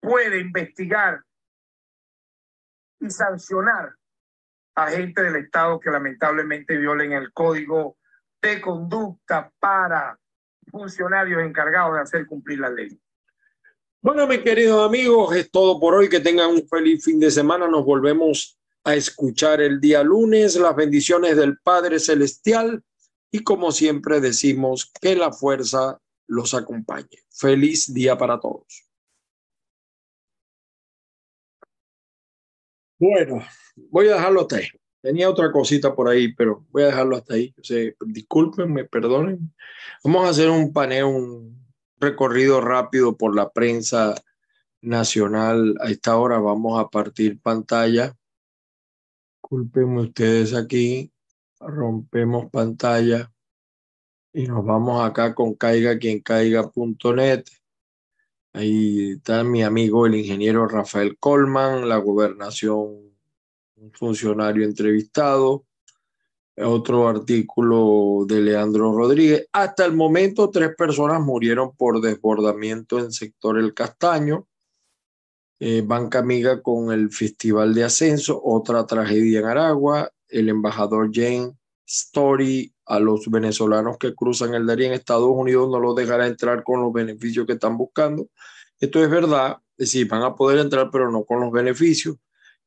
puede 0.00 0.38
investigar 0.38 1.24
y 3.00 3.10
sancionar 3.10 3.96
a 4.76 4.90
gente 4.90 5.22
del 5.22 5.36
Estado 5.36 5.80
que 5.80 5.90
lamentablemente 5.90 6.76
violen 6.76 7.12
el 7.12 7.32
código 7.32 7.96
de 8.42 8.60
conducta 8.60 9.50
para 9.58 10.18
funcionarios 10.70 11.42
encargados 11.42 11.94
de 11.94 12.00
hacer 12.00 12.26
cumplir 12.26 12.58
la 12.58 12.70
ley. 12.70 12.98
Bueno, 14.00 14.26
mis 14.26 14.40
queridos 14.40 14.84
amigos, 14.84 15.34
es 15.36 15.50
todo 15.50 15.78
por 15.78 15.94
hoy. 15.94 16.08
Que 16.08 16.18
tengan 16.18 16.50
un 16.50 16.66
feliz 16.66 17.04
fin 17.04 17.20
de 17.20 17.30
semana. 17.30 17.68
Nos 17.68 17.84
volvemos 17.84 18.58
a 18.84 18.96
escuchar 18.96 19.60
el 19.60 19.80
día 19.80 20.02
lunes 20.02 20.56
las 20.56 20.74
bendiciones 20.74 21.36
del 21.36 21.58
Padre 21.58 22.00
Celestial 22.00 22.82
y 23.30 23.44
como 23.44 23.70
siempre 23.70 24.20
decimos 24.20 24.90
que 25.00 25.14
la 25.14 25.32
fuerza 25.32 26.00
los 26.26 26.52
acompañe. 26.52 27.22
Feliz 27.30 27.94
día 27.94 28.18
para 28.18 28.40
todos. 28.40 28.88
Bueno, 32.98 33.44
voy 33.76 34.08
a 34.08 34.14
dejarlo 34.14 34.42
hasta 34.42 34.56
ahí. 34.56 34.68
Tenía 35.02 35.28
otra 35.28 35.52
cosita 35.52 35.94
por 35.94 36.08
ahí, 36.08 36.32
pero 36.32 36.64
voy 36.70 36.84
a 36.84 36.86
dejarlo 36.86 37.16
hasta 37.16 37.34
ahí. 37.34 37.54
O 37.60 37.64
sea, 37.64 37.92
disculpen, 38.06 38.88
perdonen. 38.88 39.52
Vamos 40.04 40.24
a 40.26 40.30
hacer 40.30 40.48
un 40.48 40.72
paneo, 40.72 41.08
un 41.08 41.66
recorrido 41.98 42.60
rápido 42.60 43.16
por 43.16 43.36
la 43.36 43.50
prensa 43.50 44.14
nacional. 44.80 45.76
A 45.80 45.90
esta 45.90 46.16
hora 46.16 46.38
vamos 46.38 46.80
a 46.80 46.88
partir 46.88 47.40
pantalla 47.40 48.16
Disculpen 49.52 49.98
ustedes 49.98 50.54
aquí, 50.54 51.12
rompemos 51.60 52.50
pantalla 52.50 53.30
y 54.32 54.46
nos 54.46 54.64
vamos 54.64 55.04
acá 55.04 55.34
con 55.34 55.54
caiga 55.54 55.98
quien 55.98 56.20
caiga.net. 56.20 57.44
Ahí 58.54 59.10
está 59.10 59.44
mi 59.44 59.62
amigo 59.62 60.06
el 60.06 60.14
ingeniero 60.14 60.66
Rafael 60.66 61.18
Colman, 61.18 61.86
la 61.86 61.98
gobernación, 61.98 63.11
un 63.82 63.92
funcionario 63.92 64.64
entrevistado, 64.64 65.64
otro 66.56 67.08
artículo 67.08 68.24
de 68.28 68.40
Leandro 68.40 68.92
Rodríguez. 68.92 69.48
Hasta 69.52 69.84
el 69.84 69.92
momento, 69.92 70.50
tres 70.50 70.76
personas 70.76 71.20
murieron 71.20 71.74
por 71.74 72.00
desbordamiento 72.00 73.00
en 73.00 73.10
sector 73.10 73.58
El 73.58 73.74
Castaño. 73.74 74.46
Eh, 75.58 75.82
banca 75.84 76.20
amiga 76.20 76.62
con 76.62 76.92
el 76.92 77.10
Festival 77.10 77.74
de 77.74 77.84
Ascenso, 77.84 78.40
otra 78.44 78.86
tragedia 78.86 79.40
en 79.40 79.46
Aragua, 79.46 80.10
el 80.28 80.48
embajador 80.48 81.10
Jane 81.12 81.52
Story 81.84 82.72
a 82.86 83.00
los 83.00 83.28
venezolanos 83.28 83.98
que 83.98 84.14
cruzan 84.14 84.54
el 84.54 84.66
Darién 84.66 84.92
en 84.92 84.98
Estados 84.98 85.30
Unidos 85.30 85.68
no 85.70 85.78
los 85.78 85.94
dejará 85.94 86.26
entrar 86.26 86.62
con 86.64 86.80
los 86.80 86.92
beneficios 86.92 87.46
que 87.46 87.54
están 87.54 87.76
buscando. 87.76 88.28
Esto 88.78 89.02
es 89.02 89.10
verdad, 89.10 89.58
es 89.76 89.88
decir, 89.88 90.08
van 90.08 90.22
a 90.22 90.34
poder 90.34 90.58
entrar 90.58 90.88
pero 90.90 91.10
no 91.10 91.24
con 91.24 91.40
los 91.40 91.52
beneficios. 91.52 92.16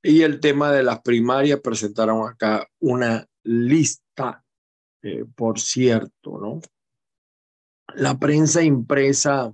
Y 0.07 0.21
el 0.21 0.39
tema 0.39 0.71
de 0.71 0.83
las 0.83 1.01
primarias, 1.01 1.59
presentaron 1.61 2.27
acá 2.29 2.67
una 2.79 3.27
lista, 3.43 4.43
eh, 5.01 5.25
por 5.35 5.59
cierto, 5.59 6.37
¿no? 6.39 6.61
La 7.95 8.19
prensa 8.19 8.61
impresa 8.61 9.53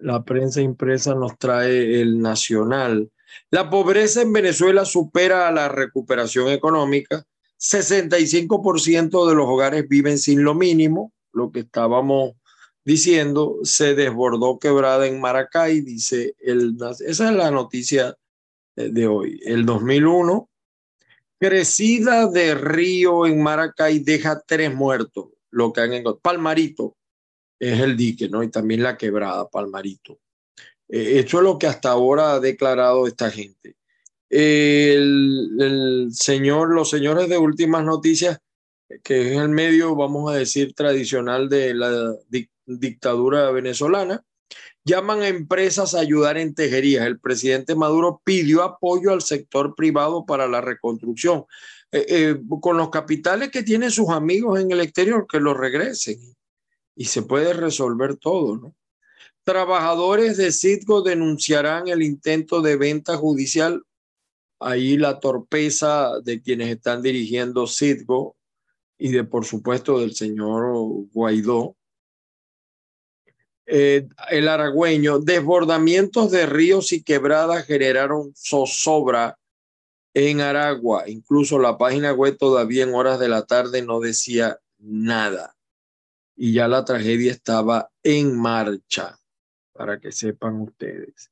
la 0.00 0.24
prensa 0.24 0.60
impresa 0.60 1.14
nos 1.14 1.38
trae 1.38 2.00
el 2.00 2.20
nacional. 2.20 3.10
La 3.50 3.70
pobreza 3.70 4.22
en 4.22 4.32
Venezuela 4.32 4.84
supera 4.84 5.48
a 5.48 5.52
la 5.52 5.68
recuperación 5.68 6.48
económica. 6.48 7.24
65% 7.58 9.28
de 9.28 9.34
los 9.34 9.46
hogares 9.46 9.86
viven 9.88 10.18
sin 10.18 10.42
lo 10.42 10.54
mínimo, 10.54 11.12
lo 11.32 11.52
que 11.52 11.60
estábamos 11.60 12.32
diciendo. 12.84 13.58
Se 13.62 13.94
desbordó 13.94 14.58
quebrada 14.58 15.06
en 15.06 15.20
Maracay, 15.20 15.82
dice 15.82 16.34
el. 16.38 16.76
Esa 17.06 17.30
es 17.30 17.36
la 17.36 17.50
noticia 17.50 18.16
de 18.76 19.06
hoy. 19.06 19.40
El 19.44 19.66
2001, 19.66 20.48
crecida 21.38 22.28
de 22.28 22.54
río 22.54 23.26
en 23.26 23.42
Maracay 23.42 24.00
deja 24.00 24.42
tres 24.46 24.74
muertos, 24.74 25.28
lo 25.50 25.72
que 25.72 25.80
han 25.80 25.92
encontrado. 25.92 26.20
Palmarito, 26.20 26.96
es 27.58 27.80
el 27.80 27.96
dique, 27.96 28.28
¿no? 28.28 28.42
Y 28.42 28.50
también 28.50 28.82
la 28.82 28.96
quebrada, 28.96 29.48
Palmarito. 29.48 30.18
Eh, 30.88 31.20
esto 31.20 31.38
es 31.38 31.44
lo 31.44 31.58
que 31.58 31.66
hasta 31.66 31.90
ahora 31.90 32.34
ha 32.34 32.40
declarado 32.40 33.06
esta 33.06 33.30
gente. 33.30 33.76
El, 34.28 36.08
señor, 36.12 36.72
los 36.72 36.88
señores 36.88 37.28
de 37.28 37.38
últimas 37.38 37.84
noticias, 37.84 38.38
que 39.02 39.32
es 39.32 39.38
el 39.38 39.48
medio, 39.48 39.94
vamos 39.94 40.32
a 40.32 40.36
decir, 40.36 40.72
tradicional 40.74 41.48
de 41.48 41.74
la 41.74 42.14
dictadura 42.66 43.50
venezolana, 43.50 44.24
llaman 44.90 45.22
a 45.22 45.28
empresas 45.28 45.94
a 45.94 46.00
ayudar 46.00 46.36
en 46.38 46.54
tejerías. 46.54 47.06
El 47.06 47.20
presidente 47.20 47.74
Maduro 47.74 48.20
pidió 48.24 48.62
apoyo 48.62 49.12
al 49.12 49.22
sector 49.22 49.74
privado 49.74 50.26
para 50.26 50.46
la 50.46 50.60
reconstrucción, 50.60 51.44
eh, 51.92 52.06
eh, 52.08 52.40
con 52.60 52.76
los 52.76 52.90
capitales 52.90 53.50
que 53.50 53.62
tienen 53.62 53.90
sus 53.90 54.10
amigos 54.10 54.60
en 54.60 54.70
el 54.70 54.80
exterior, 54.80 55.26
que 55.30 55.40
los 55.40 55.56
regresen 55.56 56.18
y 56.96 57.04
se 57.06 57.22
puede 57.22 57.52
resolver 57.52 58.16
todo, 58.16 58.56
¿no? 58.56 58.74
Trabajadores 59.42 60.36
de 60.36 60.52
Citgo 60.52 61.02
denunciarán 61.02 61.88
el 61.88 62.02
intento 62.02 62.60
de 62.60 62.76
venta 62.76 63.16
judicial 63.16 63.82
ahí 64.60 64.98
la 64.98 65.18
torpeza 65.18 66.20
de 66.22 66.42
quienes 66.42 66.68
están 66.68 67.00
dirigiendo 67.00 67.66
Citgo 67.66 68.36
y 68.98 69.10
de, 69.10 69.24
por 69.24 69.46
supuesto, 69.46 69.98
del 69.98 70.14
señor 70.14 70.74
Guaidó. 71.12 71.74
Eh, 73.72 74.08
el 74.30 74.48
aragüeño, 74.48 75.20
desbordamientos 75.20 76.32
de 76.32 76.44
ríos 76.44 76.90
y 76.92 77.04
quebradas 77.04 77.66
generaron 77.66 78.34
zozobra 78.34 79.38
en 80.12 80.40
Aragua. 80.40 81.08
Incluso 81.08 81.56
la 81.56 81.78
página 81.78 82.12
web 82.12 82.36
todavía 82.36 82.82
en 82.82 82.92
horas 82.92 83.20
de 83.20 83.28
la 83.28 83.46
tarde 83.46 83.82
no 83.82 84.00
decía 84.00 84.58
nada. 84.78 85.54
Y 86.34 86.52
ya 86.52 86.66
la 86.66 86.84
tragedia 86.84 87.30
estaba 87.30 87.92
en 88.02 88.36
marcha, 88.36 89.16
para 89.72 90.00
que 90.00 90.10
sepan 90.10 90.60
ustedes. 90.62 91.30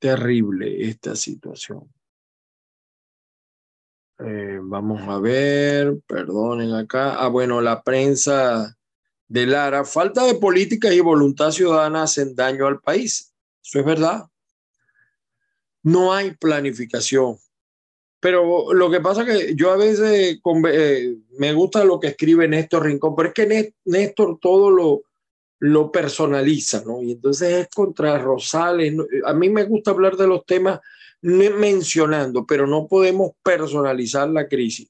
Terrible 0.00 0.88
esta 0.88 1.14
situación. 1.14 1.92
Eh, 4.18 4.58
vamos 4.60 5.02
a 5.08 5.20
ver, 5.20 6.00
perdonen 6.08 6.72
acá. 6.72 7.22
Ah, 7.22 7.28
bueno, 7.28 7.60
la 7.60 7.84
prensa 7.84 8.77
de 9.28 9.46
Lara, 9.46 9.84
falta 9.84 10.24
de 10.24 10.34
políticas 10.34 10.92
y 10.92 11.00
voluntad 11.00 11.50
ciudadana 11.50 12.04
hacen 12.04 12.34
daño 12.34 12.66
al 12.66 12.80
país. 12.80 13.34
Eso 13.62 13.78
es 13.78 13.84
verdad. 13.84 14.24
No 15.82 16.14
hay 16.14 16.32
planificación. 16.32 17.36
Pero 18.20 18.72
lo 18.72 18.90
que 18.90 19.00
pasa 19.00 19.22
es 19.22 19.28
que 19.28 19.54
yo 19.54 19.70
a 19.70 19.76
veces 19.76 20.40
eh, 20.42 21.16
me 21.38 21.52
gusta 21.52 21.84
lo 21.84 22.00
que 22.00 22.08
escribe 22.08 22.48
Néstor 22.48 22.86
Rincón, 22.86 23.14
pero 23.14 23.28
es 23.28 23.34
que 23.34 23.74
Néstor 23.84 24.38
todo 24.40 24.70
lo, 24.70 25.02
lo 25.60 25.92
personaliza, 25.92 26.82
¿no? 26.84 27.02
Y 27.02 27.12
entonces 27.12 27.52
es 27.52 27.68
contra 27.68 28.18
Rosales. 28.18 28.94
A 29.24 29.34
mí 29.34 29.50
me 29.50 29.64
gusta 29.64 29.92
hablar 29.92 30.16
de 30.16 30.26
los 30.26 30.44
temas 30.46 30.80
mencionando, 31.20 32.44
pero 32.46 32.66
no 32.66 32.88
podemos 32.88 33.32
personalizar 33.42 34.28
la 34.28 34.48
crisis. 34.48 34.88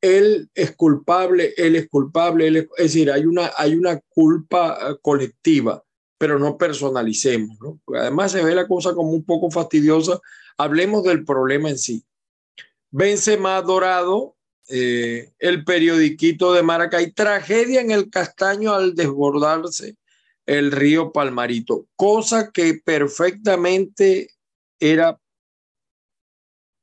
Él 0.00 0.50
es 0.54 0.74
culpable, 0.76 1.54
él 1.56 1.76
es 1.76 1.88
culpable, 1.88 2.48
es, 2.48 2.68
decir, 2.76 3.10
hay 3.10 3.26
una, 3.26 3.52
hay 3.56 3.74
una 3.74 4.00
culpa 4.08 4.78
eh, 4.80 4.96
colectiva, 5.02 5.84
pero 6.18 6.38
no 6.38 6.56
personalicemos, 6.56 7.58
¿no? 7.60 7.80
además 7.98 8.32
se 8.32 8.42
ve 8.42 8.54
la 8.54 8.66
cosa 8.66 8.94
como 8.94 9.10
un 9.10 9.24
poco 9.24 9.50
fastidiosa. 9.50 10.20
Hablemos 10.56 11.04
del 11.04 11.24
problema 11.24 11.70
en 11.70 11.78
sí. 11.78 12.04
Vence 12.90 13.36
más 13.36 13.64
dorado, 13.64 14.36
eh, 14.68 15.32
el 15.38 15.64
periodiquito 15.64 16.52
de 16.52 16.62
Maracay, 16.62 17.12
tragedia 17.12 17.80
en 17.80 17.90
el 17.90 18.10
castaño 18.10 18.72
al 18.72 18.94
desbordarse 18.94 19.96
el 20.46 20.72
río 20.72 21.12
Palmarito, 21.12 21.86
cosa 21.94 22.50
que 22.50 22.74
perfectamente 22.84 24.30
era 24.80 25.18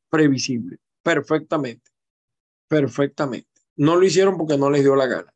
previsible, 0.10 0.78
perfectamente, 1.04 1.87
perfectamente. 2.68 3.50
No 3.76 3.96
lo 3.96 4.06
hicieron 4.06 4.38
porque 4.38 4.58
no 4.58 4.70
les 4.70 4.84
dio 4.84 4.96
la 4.96 5.08
gana. 5.08 5.34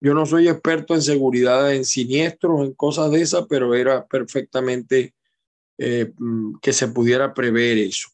Yo 0.00 0.14
no 0.14 0.26
soy 0.26 0.48
experto 0.48 0.94
en 0.94 1.02
seguridad, 1.02 1.72
en 1.74 1.84
siniestros, 1.84 2.64
en 2.64 2.72
cosas 2.74 3.10
de 3.10 3.20
esas, 3.20 3.46
pero 3.48 3.74
era 3.74 4.06
perfectamente 4.06 5.14
eh, 5.76 6.12
mm, 6.16 6.58
que 6.60 6.72
se 6.72 6.88
pudiera 6.88 7.34
prever 7.34 7.78
eso. 7.78 8.08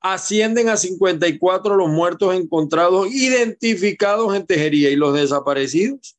Ascienden 0.00 0.68
a 0.68 0.76
54 0.76 1.76
los 1.76 1.88
muertos 1.88 2.34
encontrados, 2.34 3.08
identificados 3.12 4.34
en 4.34 4.46
Tejería 4.46 4.90
y 4.90 4.96
los 4.96 5.14
desaparecidos. 5.14 6.16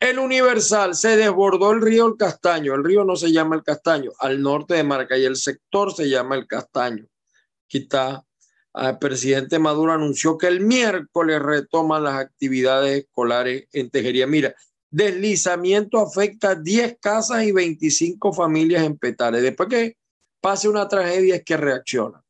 El 0.00 0.18
Universal 0.18 0.94
se 0.96 1.16
desbordó 1.16 1.70
el 1.72 1.80
río 1.80 2.06
El 2.06 2.16
Castaño. 2.16 2.74
El 2.74 2.84
río 2.84 3.04
no 3.04 3.14
se 3.16 3.32
llama 3.32 3.56
El 3.56 3.62
Castaño, 3.62 4.10
al 4.18 4.42
norte 4.42 4.74
de 4.74 4.82
Maracay. 4.82 5.24
El 5.24 5.36
sector 5.36 5.94
se 5.94 6.08
llama 6.08 6.34
El 6.34 6.46
Castaño. 6.46 7.06
Aquí 7.66 7.78
está. 7.78 8.24
El 8.74 8.98
presidente 8.98 9.58
Maduro 9.58 9.92
anunció 9.92 10.38
que 10.38 10.46
el 10.46 10.60
miércoles 10.60 11.40
retoman 11.40 12.04
las 12.04 12.14
actividades 12.14 13.04
escolares 13.04 13.68
en 13.72 13.90
Tejería. 13.90 14.26
Mira, 14.26 14.54
deslizamiento 14.90 15.98
afecta 15.98 16.50
a 16.50 16.54
10 16.54 16.98
casas 17.00 17.44
y 17.44 17.52
25 17.52 18.32
familias 18.32 18.84
en 18.84 18.96
Petare. 18.96 19.40
Después 19.40 19.68
que 19.68 19.96
pase 20.40 20.68
una 20.68 20.88
tragedia 20.88 21.36
es 21.36 21.44
que 21.44 21.56
reacciona. 21.56 22.22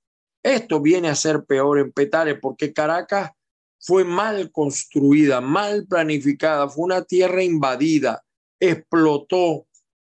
Esto 0.43 0.81
viene 0.81 1.09
a 1.09 1.15
ser 1.15 1.45
peor 1.45 1.79
en 1.79 1.93
Petare 1.93 2.35
porque 2.35 2.73
Caracas 2.73 3.31
fue 3.79 4.05
mal 4.05 4.51
construida, 4.51 5.41
mal 5.41 5.87
planificada, 5.87 6.69
fue 6.69 6.85
una 6.85 7.03
tierra 7.03 7.43
invadida, 7.43 8.25
explotó 8.61 9.67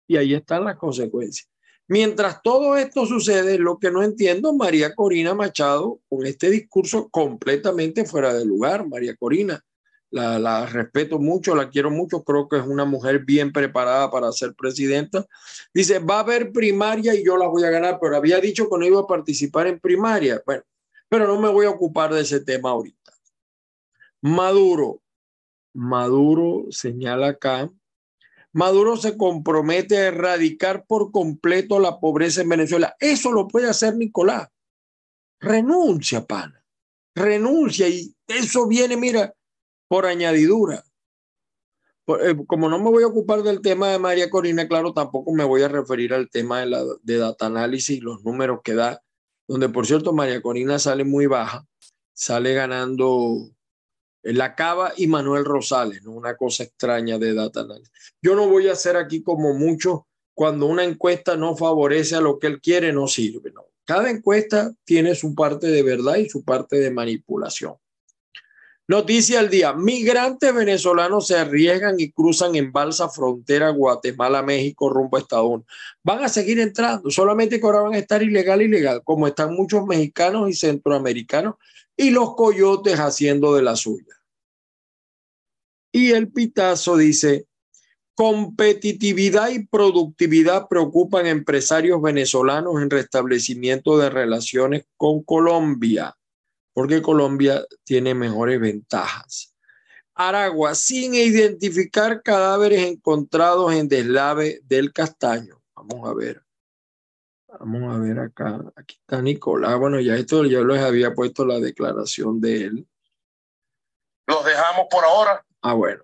y 0.07 0.17
ahí 0.17 0.33
están 0.33 0.63
las 0.63 0.77
consecuencias. 0.77 1.49
Mientras 1.89 2.41
todo 2.41 2.75
esto 2.75 3.05
sucede, 3.05 3.57
lo 3.57 3.79
que 3.79 3.91
no 3.91 4.03
entiendo, 4.03 4.53
María 4.53 4.93
Corina 4.93 5.33
Machado, 5.33 5.99
con 6.09 6.25
este 6.25 6.49
discurso 6.49 7.07
completamente 7.09 8.03
fuera 8.03 8.33
de 8.33 8.45
lugar, 8.45 8.87
María 8.87 9.15
Corina, 9.15 9.63
la, 10.09 10.65
respeto 10.65 11.19
mucho, 11.19 11.55
la 11.55 11.69
quiero 11.69 11.89
mucho, 11.89 12.23
creo 12.23 12.47
que 12.47 12.57
es 12.57 12.65
una 12.65 12.85
mujer 12.85 13.25
bien 13.25 13.51
preparada 13.51 14.09
para 14.11 14.31
ser 14.31 14.53
presidenta. 14.53 15.25
Dice, 15.73 15.99
va 15.99 16.17
a 16.17 16.21
haber 16.21 16.51
primaria 16.51 17.13
y 17.15 17.25
yo 17.25 17.37
la 17.37 17.47
voy 17.47 17.63
a 17.63 17.69
ganar, 17.69 17.99
pero 18.01 18.17
había 18.17 18.39
dicho 18.39 18.69
que 18.69 18.77
no 18.77 18.85
iba 18.85 19.01
a 19.01 19.07
participar 19.07 19.67
en 19.67 19.79
primaria. 19.79 20.41
Bueno, 20.45 20.63
pero 21.09 21.27
no 21.27 21.39
me 21.39 21.49
voy 21.49 21.65
a 21.65 21.71
ocupar 21.71 22.13
de 22.13 22.21
ese 22.21 22.41
tema 22.41 22.71
ahorita. 22.71 23.13
Maduro, 24.21 25.01
Maduro 25.73 26.65
señala 26.69 27.29
acá 27.29 27.69
Maduro 28.53 28.97
se 28.97 29.17
compromete 29.17 29.97
a 29.97 30.07
erradicar 30.07 30.85
por 30.85 31.11
completo 31.11 31.79
la 31.79 31.99
pobreza 31.99 32.41
en 32.41 32.49
Venezuela. 32.49 32.95
Eso 32.99 33.31
lo 33.31 33.47
puede 33.47 33.69
hacer 33.69 33.95
Nicolás. 33.95 34.47
Renuncia, 35.39 36.25
pana. 36.25 36.63
Renuncia 37.13 37.87
y 37.87 38.15
eso 38.27 38.67
viene, 38.67 38.97
mira, 38.97 39.33
por 39.87 40.05
añadidura. 40.05 40.83
Eh, 42.07 42.35
como 42.47 42.69
no 42.69 42.79
me 42.79 42.89
voy 42.89 43.03
a 43.03 43.07
ocupar 43.07 43.43
del 43.43 43.61
tema 43.61 43.89
de 43.89 43.99
María 43.99 44.29
Corina, 44.29 44.67
claro, 44.67 44.93
tampoco 44.93 45.33
me 45.33 45.43
voy 45.43 45.61
a 45.63 45.67
referir 45.67 46.13
al 46.13 46.29
tema 46.29 46.61
de, 46.61 46.67
la, 46.67 46.83
de 47.01 47.17
data 47.17 47.47
análisis 47.47 47.97
y 47.97 47.99
los 47.99 48.23
números 48.23 48.61
que 48.63 48.75
da, 48.75 49.03
donde 49.45 49.67
por 49.67 49.85
cierto 49.85 50.13
María 50.13 50.41
Corina 50.41 50.79
sale 50.79 51.03
muy 51.03 51.25
baja, 51.25 51.65
sale 52.13 52.53
ganando 52.53 53.49
la 54.33 54.55
Cava 54.55 54.93
y 54.97 55.07
Manuel 55.07 55.45
Rosales, 55.45 56.03
¿no? 56.03 56.11
una 56.11 56.35
cosa 56.35 56.63
extraña 56.63 57.17
de 57.17 57.33
data 57.33 57.61
analysis. 57.61 57.91
Yo 58.21 58.35
no 58.35 58.47
voy 58.47 58.67
a 58.67 58.73
hacer 58.73 58.97
aquí 58.97 59.21
como 59.21 59.53
mucho 59.53 60.07
cuando 60.33 60.65
una 60.65 60.83
encuesta 60.83 61.35
no 61.35 61.55
favorece 61.55 62.15
a 62.15 62.21
lo 62.21 62.37
que 62.37 62.47
él 62.47 62.61
quiere, 62.61 62.93
no 62.93 63.07
sirve. 63.07 63.51
¿no? 63.51 63.65
Cada 63.85 64.09
encuesta 64.09 64.73
tiene 64.83 65.15
su 65.15 65.33
parte 65.33 65.67
de 65.67 65.81
verdad 65.81 66.17
y 66.17 66.29
su 66.29 66.43
parte 66.43 66.77
de 66.77 66.91
manipulación. 66.91 67.75
Noticia 68.89 69.39
al 69.39 69.49
día. 69.49 69.73
Migrantes 69.73 70.53
venezolanos 70.53 71.27
se 71.27 71.37
arriesgan 71.37 71.99
y 71.99 72.11
cruzan 72.11 72.55
en 72.55 72.71
balsa 72.71 73.09
frontera 73.09 73.69
Guatemala-México 73.71 74.89
rumbo 74.89 75.17
a 75.17 75.19
Estados 75.19 75.45
Unidos. 75.45 75.65
Van 76.03 76.23
a 76.23 76.29
seguir 76.29 76.59
entrando, 76.59 77.11
solamente 77.11 77.59
que 77.59 77.65
ahora 77.65 77.81
van 77.81 77.95
a 77.95 77.97
estar 77.97 78.23
ilegal, 78.23 78.61
ilegal, 78.61 79.01
como 79.03 79.27
están 79.27 79.53
muchos 79.53 79.85
mexicanos 79.85 80.49
y 80.49 80.53
centroamericanos 80.53 81.55
y 81.97 82.11
los 82.11 82.35
coyotes 82.35 82.97
haciendo 82.97 83.55
de 83.55 83.63
la 83.63 83.75
suya. 83.75 84.16
Y 85.97 86.11
el 86.11 86.31
pitazo 86.31 86.95
dice, 86.95 87.47
competitividad 88.13 89.49
y 89.49 89.65
productividad 89.65 90.67
preocupan 90.67 91.25
empresarios 91.25 91.99
venezolanos 91.99 92.79
en 92.83 92.91
restablecimiento 92.91 93.97
de 93.97 94.11
relaciones 94.11 94.85
con 94.95 95.23
Colombia, 95.23 96.15
porque 96.71 97.01
Colombia 97.01 97.65
tiene 97.83 98.13
mejores 98.13 98.59
ventajas. 98.59 99.55
Aragua, 100.13 100.75
sin 100.75 101.15
identificar 101.15 102.21
cadáveres 102.21 102.85
encontrados 102.85 103.73
en 103.73 103.87
deslave 103.87 104.59
del 104.65 104.93
castaño. 104.93 105.63
Vamos 105.73 106.07
a 106.07 106.13
ver. 106.13 106.43
Vamos 107.59 107.95
a 107.95 107.97
ver 107.97 108.19
acá. 108.19 108.61
Aquí 108.75 108.99
está 109.01 109.19
Nicolás. 109.19 109.79
Bueno, 109.79 109.99
ya 109.99 110.15
esto 110.15 110.45
ya 110.45 110.59
les 110.59 110.79
había 110.79 111.15
puesto 111.15 111.43
la 111.43 111.59
declaración 111.59 112.39
de 112.39 112.65
él. 112.65 112.87
Los 114.27 114.45
dejamos 114.45 114.85
por 114.91 115.03
ahora. 115.03 115.46
Ah, 115.61 115.73
bueno, 115.73 116.03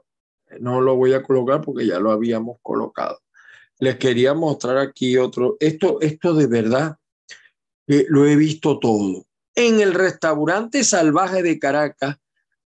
no 0.60 0.82
lo 0.82 0.96
voy 0.96 1.14
a 1.14 1.24
colocar 1.24 1.62
porque 1.62 1.86
ya 1.86 2.00
lo 2.00 2.12
habíamos 2.12 2.58
colocado. 2.62 3.20
Les 3.80 3.98
quería 3.98 4.34
mostrar 4.34 4.78
aquí 4.78 5.18
otro. 5.18 5.58
Esto, 5.60 6.00
esto 6.02 6.34
de 6.34 6.48
verdad 6.48 6.98
eh, 7.88 8.06
lo 8.10 8.26
he 8.26 8.36
visto 8.36 8.80
todo. 8.80 9.26
En 9.56 9.82
el 9.82 9.94
restaurante 9.94 10.84
salvaje 10.84 11.44
de 11.44 11.60
Caracas, 11.60 12.18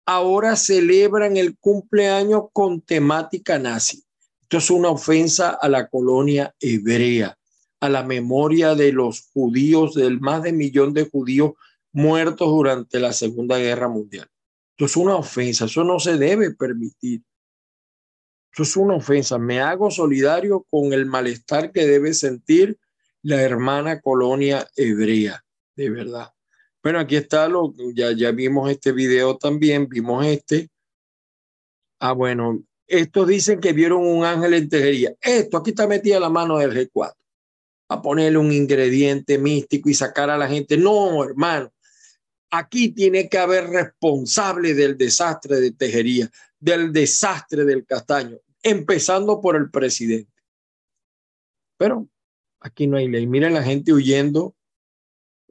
ahora 0.05 0.55
celebran 0.55 1.37
el 1.37 1.57
cumpleaños 1.57 2.43
con 2.53 2.81
temática 2.81 3.59
nazi. 3.59 4.03
Esto 4.43 4.57
es 4.57 4.69
una 4.69 4.89
ofensa 4.89 5.49
a 5.49 5.67
la 5.67 5.89
colonia 5.89 6.55
hebrea, 6.61 7.37
a 7.81 7.89
la 7.89 8.03
memoria 8.03 8.75
de 8.75 8.93
los 8.93 9.27
judíos, 9.33 9.95
del 9.95 10.21
más 10.21 10.43
de 10.43 10.53
millón 10.53 10.93
de 10.93 11.09
judíos 11.09 11.51
muertos 11.91 12.47
durante 12.47 12.99
la 12.99 13.11
Segunda 13.11 13.57
Guerra 13.57 13.89
Mundial. 13.89 14.29
Esto 14.77 14.85
es 14.85 14.95
una 14.95 15.15
ofensa, 15.15 15.65
eso 15.65 15.83
no 15.83 15.99
se 15.99 16.19
debe 16.19 16.53
permitir. 16.53 17.23
Eso 18.53 18.61
es 18.61 18.77
una 18.77 18.93
ofensa. 18.93 19.39
Me 19.39 19.59
hago 19.59 19.89
solidario 19.89 20.67
con 20.69 20.93
el 20.93 21.07
malestar 21.07 21.71
que 21.71 21.87
debe 21.87 22.13
sentir 22.13 22.77
la 23.23 23.41
hermana 23.41 23.99
colonia 24.01 24.67
hebrea. 24.75 25.43
de 25.75 25.89
verdad. 25.89 26.31
Bueno, 26.83 26.99
aquí 26.99 27.15
está 27.15 27.47
lo, 27.47 27.73
ya, 27.95 28.11
ya 28.11 28.31
vimos 28.31 28.69
este 28.69 28.91
video 28.91 29.35
también, 29.35 29.89
vimos 29.89 30.23
este. 30.27 30.69
Ah, 31.99 32.11
bueno, 32.11 32.63
estos 32.85 33.27
dicen 33.27 33.59
que 33.59 33.73
vieron 33.73 34.05
un 34.05 34.25
ángel 34.25 34.53
en 34.53 34.69
tejería. 34.69 35.15
Esto, 35.19 35.57
aquí 35.57 35.71
está 35.71 35.87
metida 35.87 36.19
la 36.19 36.29
mano 36.29 36.59
del 36.59 36.71
G4. 36.71 37.15
A 37.89 38.01
ponerle 38.03 38.37
un 38.37 38.51
ingrediente 38.51 39.39
místico 39.39 39.89
y 39.89 39.95
sacar 39.95 40.29
a 40.29 40.37
la 40.37 40.47
gente. 40.47 40.77
No, 40.77 41.23
hermano. 41.23 41.71
Aquí 42.49 42.93
tiene 42.93 43.27
que 43.27 43.37
haber 43.37 43.67
responsable 43.67 44.73
del 44.73 44.97
desastre 44.97 45.59
de 45.59 45.71
tejería, 45.71 46.29
del 46.59 46.93
desastre 46.93 47.65
del 47.65 47.85
castaño, 47.85 48.37
empezando 48.63 49.41
por 49.41 49.55
el 49.55 49.69
presidente. 49.69 50.31
Pero 51.77 52.07
aquí 52.59 52.87
no 52.87 52.97
hay 52.97 53.07
ley. 53.07 53.27
Miren 53.27 53.53
la 53.53 53.63
gente 53.63 53.93
huyendo 53.93 54.55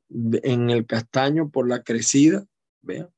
en 0.09 0.71
el 0.71 0.87
castaño 0.87 1.51
por 1.51 1.69
la 1.69 1.83
crecida. 1.83 2.47
Vean. 2.83 3.11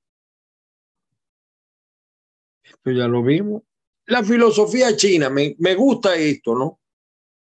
Esto 2.65 2.91
ya 2.91 3.09
lo 3.09 3.23
vimos. 3.23 3.63
La 4.07 4.25
filosofía 4.25 4.97
china, 4.97 5.29
me, 5.31 5.55
me 5.59 5.75
gusta 5.75 6.17
esto, 6.17 6.55
¿no? 6.55 6.81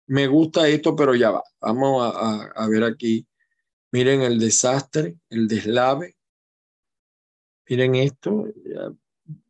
Me 0.09 0.27
gusta 0.27 0.69
esto, 0.69 0.97
pero 0.97 1.15
ya 1.15 1.31
va. 1.31 1.43
Vamos 1.61 2.15
a, 2.15 2.47
a 2.55 2.69
ver 2.69 2.85
aquí. 2.85 3.27
Miren 3.93 4.23
el 4.23 4.39
desastre, 4.39 5.17
el 5.31 5.49
deslave. 5.49 6.16
Miren 7.69 7.95
esto. 7.97 8.47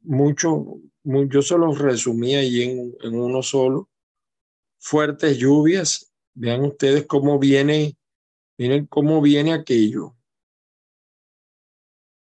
Mucho, 0.03 0.81
yo 1.05 1.43
se 1.43 1.59
los 1.59 1.79
resumí 1.79 2.35
ahí 2.35 2.63
en, 2.63 2.97
en 3.01 3.15
uno 3.19 3.43
solo. 3.43 3.89
Fuertes 4.79 5.37
lluvias. 5.39 6.13
Vean 6.35 6.63
ustedes 6.65 7.07
cómo 7.07 7.39
viene, 7.39 7.97
miren 8.59 8.87
cómo 8.87 9.23
viene 9.23 9.55
aquello. 9.55 10.15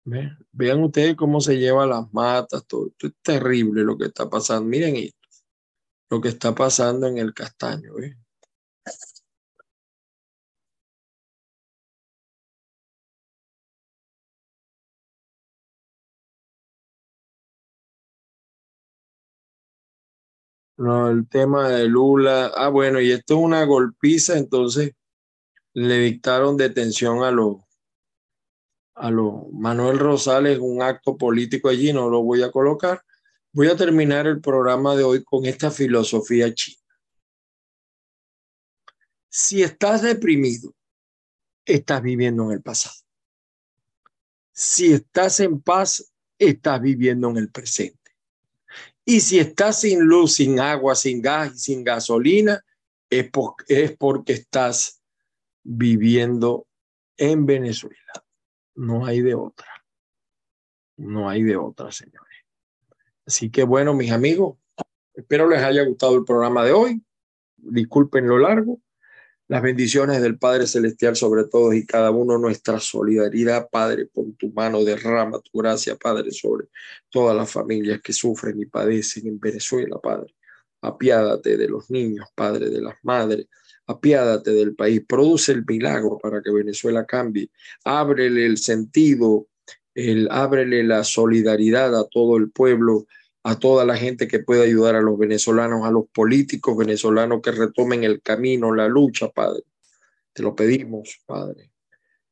Vean 0.04 0.82
ustedes 0.82 1.14
cómo 1.14 1.40
se 1.40 1.58
lleva 1.58 1.86
las 1.86 2.12
matas, 2.12 2.66
todo. 2.66 2.88
Esto 2.88 3.06
es 3.06 3.12
terrible 3.22 3.84
lo 3.84 3.96
que 3.96 4.06
está 4.06 4.28
pasando. 4.28 4.68
Miren 4.68 4.96
esto, 4.96 5.28
lo 6.08 6.20
que 6.20 6.28
está 6.28 6.52
pasando 6.54 7.06
en 7.06 7.18
el 7.18 7.32
castaño. 7.32 7.94
No, 20.80 21.10
el 21.10 21.28
tema 21.28 21.68
de 21.68 21.86
Lula. 21.88 22.52
Ah, 22.56 22.70
bueno, 22.70 23.02
y 23.02 23.12
esto 23.12 23.34
es 23.34 23.40
una 23.40 23.64
golpiza, 23.64 24.38
entonces 24.38 24.92
le 25.74 25.98
dictaron 25.98 26.56
detención 26.56 27.22
a 27.22 27.30
los 27.30 27.56
a 28.94 29.10
lo 29.10 29.48
Manuel 29.52 29.98
Rosales, 29.98 30.58
un 30.58 30.80
acto 30.80 31.18
político 31.18 31.68
allí, 31.68 31.92
no 31.92 32.08
lo 32.08 32.22
voy 32.22 32.42
a 32.42 32.50
colocar. 32.50 33.02
Voy 33.52 33.66
a 33.68 33.76
terminar 33.76 34.26
el 34.26 34.40
programa 34.40 34.96
de 34.96 35.04
hoy 35.04 35.22
con 35.22 35.44
esta 35.44 35.70
filosofía 35.70 36.54
china. 36.54 36.80
Si 39.28 39.62
estás 39.62 40.00
deprimido, 40.00 40.74
estás 41.66 42.00
viviendo 42.00 42.44
en 42.44 42.52
el 42.52 42.62
pasado. 42.62 42.96
Si 44.52 44.94
estás 44.94 45.40
en 45.40 45.60
paz, 45.60 46.10
estás 46.38 46.80
viviendo 46.80 47.28
en 47.28 47.36
el 47.36 47.50
presente. 47.50 47.99
Y 49.10 49.18
si 49.18 49.40
estás 49.40 49.80
sin 49.80 50.04
luz, 50.04 50.34
sin 50.34 50.60
agua, 50.60 50.94
sin 50.94 51.20
gas 51.20 51.52
y 51.56 51.58
sin 51.58 51.82
gasolina, 51.82 52.64
es, 53.10 53.28
es 53.66 53.96
porque 53.96 54.34
estás 54.34 55.02
viviendo 55.64 56.68
en 57.16 57.44
Venezuela. 57.44 58.12
No 58.76 59.04
hay 59.04 59.20
de 59.20 59.34
otra. 59.34 59.66
No 60.96 61.28
hay 61.28 61.42
de 61.42 61.56
otra, 61.56 61.90
señores. 61.90 62.46
Así 63.26 63.50
que 63.50 63.64
bueno, 63.64 63.94
mis 63.94 64.12
amigos, 64.12 64.58
espero 65.12 65.48
les 65.48 65.60
haya 65.60 65.82
gustado 65.82 66.14
el 66.14 66.24
programa 66.24 66.64
de 66.64 66.70
hoy. 66.70 67.02
Disculpen 67.56 68.28
lo 68.28 68.38
largo. 68.38 68.80
Las 69.50 69.62
bendiciones 69.62 70.22
del 70.22 70.38
Padre 70.38 70.64
Celestial 70.68 71.16
sobre 71.16 71.42
todos 71.42 71.74
y 71.74 71.84
cada 71.84 72.12
uno, 72.12 72.38
nuestra 72.38 72.78
solidaridad, 72.78 73.68
Padre, 73.68 74.06
por 74.06 74.26
tu 74.38 74.52
mano 74.52 74.84
derrama 74.84 75.40
tu 75.40 75.58
gracia, 75.58 75.96
Padre, 75.96 76.30
sobre 76.30 76.68
todas 77.08 77.36
las 77.36 77.50
familias 77.50 78.00
que 78.00 78.12
sufren 78.12 78.60
y 78.60 78.66
padecen 78.66 79.26
en 79.26 79.40
Venezuela, 79.40 79.98
Padre. 80.00 80.36
Apiádate 80.82 81.56
de 81.56 81.66
los 81.66 81.90
niños, 81.90 82.28
Padre, 82.32 82.70
de 82.70 82.80
las 82.80 82.94
madres, 83.02 83.48
apiádate 83.88 84.52
del 84.52 84.76
país, 84.76 85.02
produce 85.04 85.50
el 85.50 85.64
milagro 85.66 86.16
para 86.22 86.40
que 86.40 86.52
Venezuela 86.52 87.04
cambie, 87.04 87.50
ábrele 87.84 88.46
el 88.46 88.56
sentido, 88.56 89.48
el, 89.96 90.28
ábrele 90.30 90.84
la 90.84 91.02
solidaridad 91.02 91.98
a 91.98 92.06
todo 92.06 92.36
el 92.36 92.52
pueblo, 92.52 93.08
a 93.42 93.58
toda 93.58 93.84
la 93.84 93.96
gente 93.96 94.28
que 94.28 94.40
pueda 94.40 94.64
ayudar 94.64 94.96
a 94.96 95.00
los 95.00 95.18
venezolanos, 95.18 95.86
a 95.86 95.90
los 95.90 96.04
políticos 96.12 96.76
venezolanos 96.76 97.40
que 97.42 97.52
retomen 97.52 98.04
el 98.04 98.20
camino, 98.20 98.74
la 98.74 98.88
lucha, 98.88 99.30
Padre. 99.30 99.62
Te 100.32 100.42
lo 100.42 100.54
pedimos, 100.54 101.20
Padre. 101.26 101.70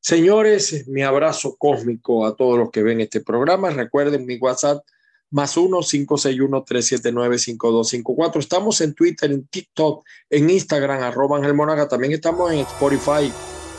Señores, 0.01 0.87
mi 0.89 1.03
abrazo 1.03 1.57
cósmico 1.59 2.27
a 2.27 2.37
todos 2.37 2.59
los 2.59 2.71
que 2.71 2.83
ven 2.83 3.01
este 3.01 3.21
programa. 3.21 3.71
Recuerden 3.71 4.27
mi 4.27 4.37
WhatsApp 4.37 4.85
más 5.31 5.57
1-561-379-5254. 5.57 8.39
Estamos 8.39 8.81
en 8.81 8.95
Twitter, 8.95 9.31
en 9.31 9.47
TikTok, 9.47 10.05
en 10.31 10.51
Instagram, 10.51 11.03
arroba 11.03 11.37
Ángel 11.39 11.55
Monaga. 11.55 11.89
También 11.89 12.13
estamos 12.13 12.53
en 12.53 12.61
Spotify. 12.61 13.33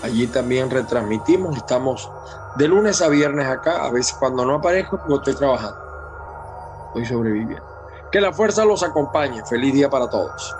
Allí 0.04 0.28
también 0.28 0.70
retransmitimos. 0.70 1.58
Estamos 1.58 2.10
de 2.58 2.68
lunes 2.68 3.02
a 3.02 3.10
viernes 3.10 3.48
acá. 3.48 3.86
A 3.86 3.92
veces 3.92 4.16
cuando 4.20 4.46
no 4.46 4.56
aparezco, 4.56 4.98
porque 4.98 5.16
estoy 5.16 5.36
trabajando. 5.36 5.89
Estoy 6.90 7.06
sobreviviendo. 7.06 7.64
Que 8.12 8.20
la 8.20 8.34
fuerza 8.34 8.66
los 8.66 8.84
acompañe. 8.84 9.44
Feliz 9.46 9.74
día 9.74 9.90
para 9.90 10.10
todos. 10.10 10.56